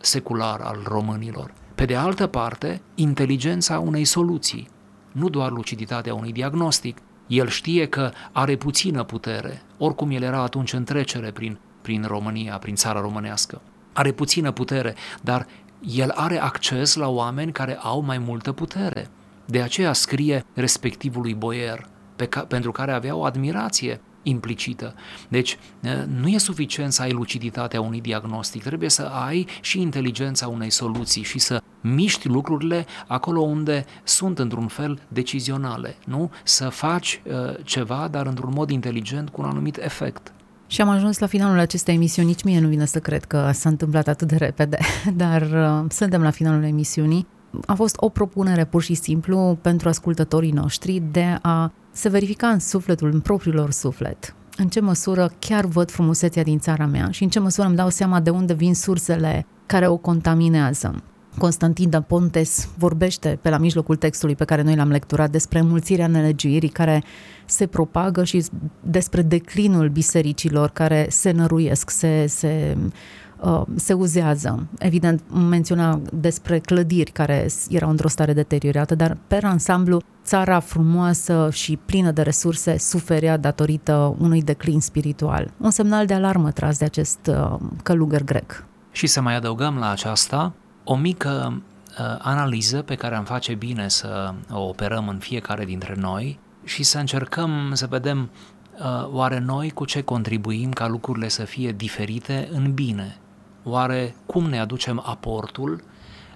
secular 0.00 0.60
al 0.60 0.78
românilor. 0.84 1.52
Pe 1.78 1.84
de 1.84 1.96
altă 1.96 2.26
parte, 2.26 2.80
inteligența 2.94 3.78
unei 3.78 4.04
soluții, 4.04 4.68
nu 5.12 5.28
doar 5.28 5.50
luciditatea 5.50 6.14
unui 6.14 6.32
diagnostic. 6.32 6.98
El 7.26 7.48
știe 7.48 7.86
că 7.86 8.10
are 8.32 8.56
puțină 8.56 9.02
putere, 9.02 9.62
oricum 9.76 10.10
el 10.10 10.22
era 10.22 10.42
atunci 10.42 10.72
în 10.72 10.84
trecere 10.84 11.30
prin, 11.30 11.58
prin 11.82 12.04
România, 12.06 12.58
prin 12.58 12.74
țara 12.74 13.00
românească. 13.00 13.60
Are 13.92 14.12
puțină 14.12 14.50
putere, 14.50 14.94
dar 15.22 15.46
el 15.96 16.10
are 16.10 16.40
acces 16.40 16.94
la 16.94 17.08
oameni 17.08 17.52
care 17.52 17.78
au 17.82 18.00
mai 18.00 18.18
multă 18.18 18.52
putere. 18.52 19.08
De 19.44 19.62
aceea 19.62 19.92
scrie 19.92 20.44
respectivului 20.54 21.34
boier, 21.34 21.86
pe 22.16 22.26
ca, 22.26 22.40
pentru 22.40 22.72
care 22.72 22.92
avea 22.92 23.14
o 23.14 23.24
admirație 23.24 24.00
implicită. 24.22 24.94
Deci 25.28 25.58
nu 26.20 26.28
e 26.28 26.38
suficient 26.38 26.92
să 26.92 27.02
ai 27.02 27.12
luciditatea 27.12 27.80
unui 27.80 28.00
diagnostic, 28.00 28.62
trebuie 28.62 28.88
să 28.88 29.02
ai 29.02 29.46
și 29.60 29.80
inteligența 29.80 30.48
unei 30.48 30.70
soluții 30.70 31.22
și 31.22 31.38
să 31.38 31.62
miști 31.80 32.28
lucrurile 32.28 32.86
acolo 33.06 33.40
unde 33.40 33.84
sunt 34.04 34.38
într-un 34.38 34.66
fel 34.66 35.00
decizionale, 35.08 35.96
nu? 36.06 36.30
Să 36.44 36.68
faci 36.68 37.22
uh, 37.24 37.34
ceva, 37.64 38.08
dar 38.10 38.26
într-un 38.26 38.52
mod 38.54 38.70
inteligent 38.70 39.28
cu 39.28 39.42
un 39.42 39.48
anumit 39.48 39.76
efect. 39.76 40.32
Și 40.66 40.80
am 40.80 40.88
ajuns 40.88 41.18
la 41.18 41.26
finalul 41.26 41.58
acestei 41.58 41.94
emisiuni. 41.94 42.28
Nici 42.28 42.42
mie 42.42 42.60
nu 42.60 42.68
vine 42.68 42.84
să 42.84 42.98
cred 42.98 43.24
că 43.24 43.50
s-a 43.52 43.68
întâmplat 43.68 44.08
atât 44.08 44.28
de 44.28 44.36
repede, 44.36 44.78
dar 45.14 45.42
uh, 45.42 45.90
suntem 45.90 46.22
la 46.22 46.30
finalul 46.30 46.64
emisiunii. 46.64 47.26
A 47.66 47.74
fost 47.74 47.94
o 47.98 48.08
propunere 48.08 48.64
pur 48.64 48.82
și 48.82 48.94
simplu 48.94 49.58
pentru 49.60 49.88
ascultătorii 49.88 50.50
noștri 50.50 51.02
de 51.10 51.38
a 51.42 51.72
se 51.98 52.08
verifica 52.08 52.48
în 52.48 52.58
sufletul, 52.58 53.10
în 53.12 53.20
propriul 53.20 53.54
lor 53.54 53.70
suflet, 53.70 54.34
în 54.56 54.68
ce 54.68 54.80
măsură 54.80 55.32
chiar 55.38 55.64
văd 55.64 55.90
frumusețea 55.90 56.42
din 56.42 56.58
țara 56.58 56.86
mea 56.86 57.10
și 57.10 57.22
în 57.22 57.28
ce 57.28 57.38
măsură 57.38 57.66
îmi 57.66 57.76
dau 57.76 57.88
seama 57.88 58.20
de 58.20 58.30
unde 58.30 58.54
vin 58.54 58.74
sursele 58.74 59.46
care 59.66 59.86
o 59.88 59.96
contaminează. 59.96 61.02
Constantin 61.38 61.90
da 61.90 62.00
Pontes 62.00 62.68
vorbește 62.76 63.38
pe 63.42 63.48
la 63.48 63.58
mijlocul 63.58 63.96
textului 63.96 64.34
pe 64.34 64.44
care 64.44 64.62
noi 64.62 64.76
l-am 64.76 64.90
lecturat 64.90 65.30
despre 65.30 65.60
mulțirea 65.60 66.06
nelegiuirii 66.06 66.68
care 66.68 67.02
se 67.46 67.66
propagă 67.66 68.24
și 68.24 68.44
despre 68.82 69.22
declinul 69.22 69.88
bisericilor 69.88 70.70
care 70.70 71.06
se 71.10 71.30
năruiesc, 71.30 71.90
se, 71.90 72.26
se, 72.26 72.76
uh, 73.40 73.62
se 73.74 73.92
uzează. 73.92 74.68
Evident, 74.78 75.22
menționa 75.48 76.00
despre 76.12 76.58
clădiri 76.58 77.10
care 77.10 77.46
erau 77.68 77.90
într-o 77.90 78.08
stare 78.08 78.32
deteriorată, 78.32 78.94
dar 78.94 79.16
pe 79.26 79.38
ansamblu 79.42 80.02
țara 80.28 80.60
frumoasă 80.60 81.48
și 81.52 81.76
plină 81.76 82.10
de 82.10 82.22
resurse 82.22 82.78
suferea 82.78 83.36
datorită 83.36 84.14
unui 84.18 84.42
declin 84.42 84.80
spiritual. 84.80 85.50
Un 85.58 85.70
semnal 85.70 86.06
de 86.06 86.14
alarmă 86.14 86.50
tras 86.50 86.78
de 86.78 86.84
acest 86.84 87.18
uh, 87.26 87.56
călugăr 87.82 88.22
grec. 88.22 88.64
Și 88.92 89.06
să 89.06 89.20
mai 89.20 89.36
adăugăm 89.36 89.78
la 89.78 89.90
aceasta 89.90 90.52
o 90.84 90.96
mică 90.96 91.62
uh, 91.98 92.16
analiză 92.18 92.82
pe 92.82 92.94
care 92.94 93.14
am 93.14 93.24
face 93.24 93.54
bine 93.54 93.88
să 93.88 94.34
o 94.50 94.60
operăm 94.60 95.08
în 95.08 95.18
fiecare 95.18 95.64
dintre 95.64 95.94
noi 95.98 96.38
și 96.64 96.82
să 96.82 96.98
încercăm 96.98 97.70
să 97.72 97.86
vedem 97.86 98.30
uh, 98.78 99.08
oare 99.12 99.38
noi 99.38 99.70
cu 99.70 99.84
ce 99.84 100.02
contribuim 100.02 100.70
ca 100.70 100.88
lucrurile 100.88 101.28
să 101.28 101.44
fie 101.44 101.72
diferite 101.72 102.48
în 102.52 102.72
bine? 102.72 103.16
Oare 103.62 104.14
cum 104.26 104.44
ne 104.48 104.58
aducem 104.58 105.02
aportul 105.04 105.82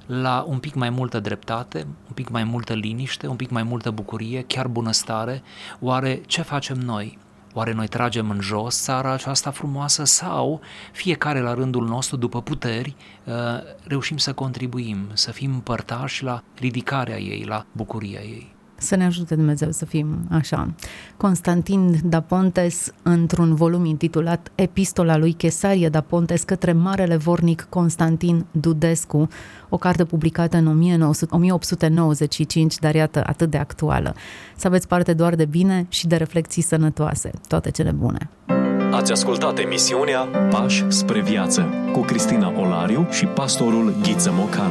la 0.06 0.44
un 0.48 0.58
pic 0.58 0.74
mai 0.74 0.90
multă 0.90 1.20
dreptate, 1.20 1.86
un 1.86 2.14
pic 2.14 2.28
mai 2.28 2.44
multă 2.44 2.72
liniște, 2.72 3.26
un 3.26 3.36
pic 3.36 3.50
mai 3.50 3.62
multă 3.62 3.90
bucurie, 3.90 4.42
chiar 4.42 4.68
bunăstare? 4.68 5.42
Oare 5.80 6.20
ce 6.26 6.42
facem 6.42 6.78
noi? 6.78 7.18
Oare 7.54 7.72
noi 7.72 7.86
tragem 7.86 8.30
în 8.30 8.40
jos 8.40 8.82
țara 8.82 9.12
aceasta 9.12 9.50
frumoasă 9.50 10.04
sau 10.04 10.60
fiecare 10.92 11.40
la 11.40 11.54
rândul 11.54 11.86
nostru, 11.86 12.16
după 12.16 12.42
puteri, 12.42 12.96
uh, 13.24 13.34
reușim 13.86 14.16
să 14.16 14.32
contribuim, 14.32 15.08
să 15.12 15.30
fim 15.30 15.60
părtași 15.60 16.22
la 16.22 16.42
ridicarea 16.58 17.18
ei, 17.18 17.44
la 17.44 17.66
bucuria 17.72 18.20
ei? 18.20 18.51
Să 18.82 18.96
ne 18.96 19.04
ajute 19.04 19.34
Dumnezeu 19.34 19.70
să 19.70 19.84
fim 19.84 20.18
așa. 20.30 20.74
Constantin 21.16 22.00
da 22.04 22.20
Pontes, 22.20 22.92
într-un 23.02 23.54
volum 23.54 23.84
intitulat 23.84 24.52
Epistola 24.54 25.16
lui 25.16 25.32
Chesarie 25.32 25.88
da 25.88 26.00
Pontes 26.00 26.42
către 26.42 26.72
Marele 26.72 27.16
Vornic 27.16 27.66
Constantin 27.68 28.46
Dudescu, 28.50 29.28
o 29.68 29.76
carte 29.76 30.04
publicată 30.04 30.56
în 30.56 30.66
1895, 30.66 32.78
dar 32.78 32.94
iată 32.94 33.22
atât 33.26 33.50
de 33.50 33.56
actuală. 33.56 34.14
Să 34.56 34.66
aveți 34.66 34.88
parte 34.88 35.12
doar 35.12 35.34
de 35.34 35.44
bine 35.44 35.86
și 35.88 36.06
de 36.06 36.16
reflexii 36.16 36.62
sănătoase. 36.62 37.30
Toate 37.48 37.70
cele 37.70 37.90
bune! 37.90 38.30
Ați 38.92 39.12
ascultat 39.12 39.58
emisiunea 39.58 40.20
Pași 40.50 40.84
spre 40.88 41.20
viață 41.20 41.68
cu 41.92 42.00
Cristina 42.00 42.52
Olariu 42.60 43.06
și 43.10 43.26
pastorul 43.26 43.94
Ghiță 44.02 44.30
Mocan. 44.32 44.70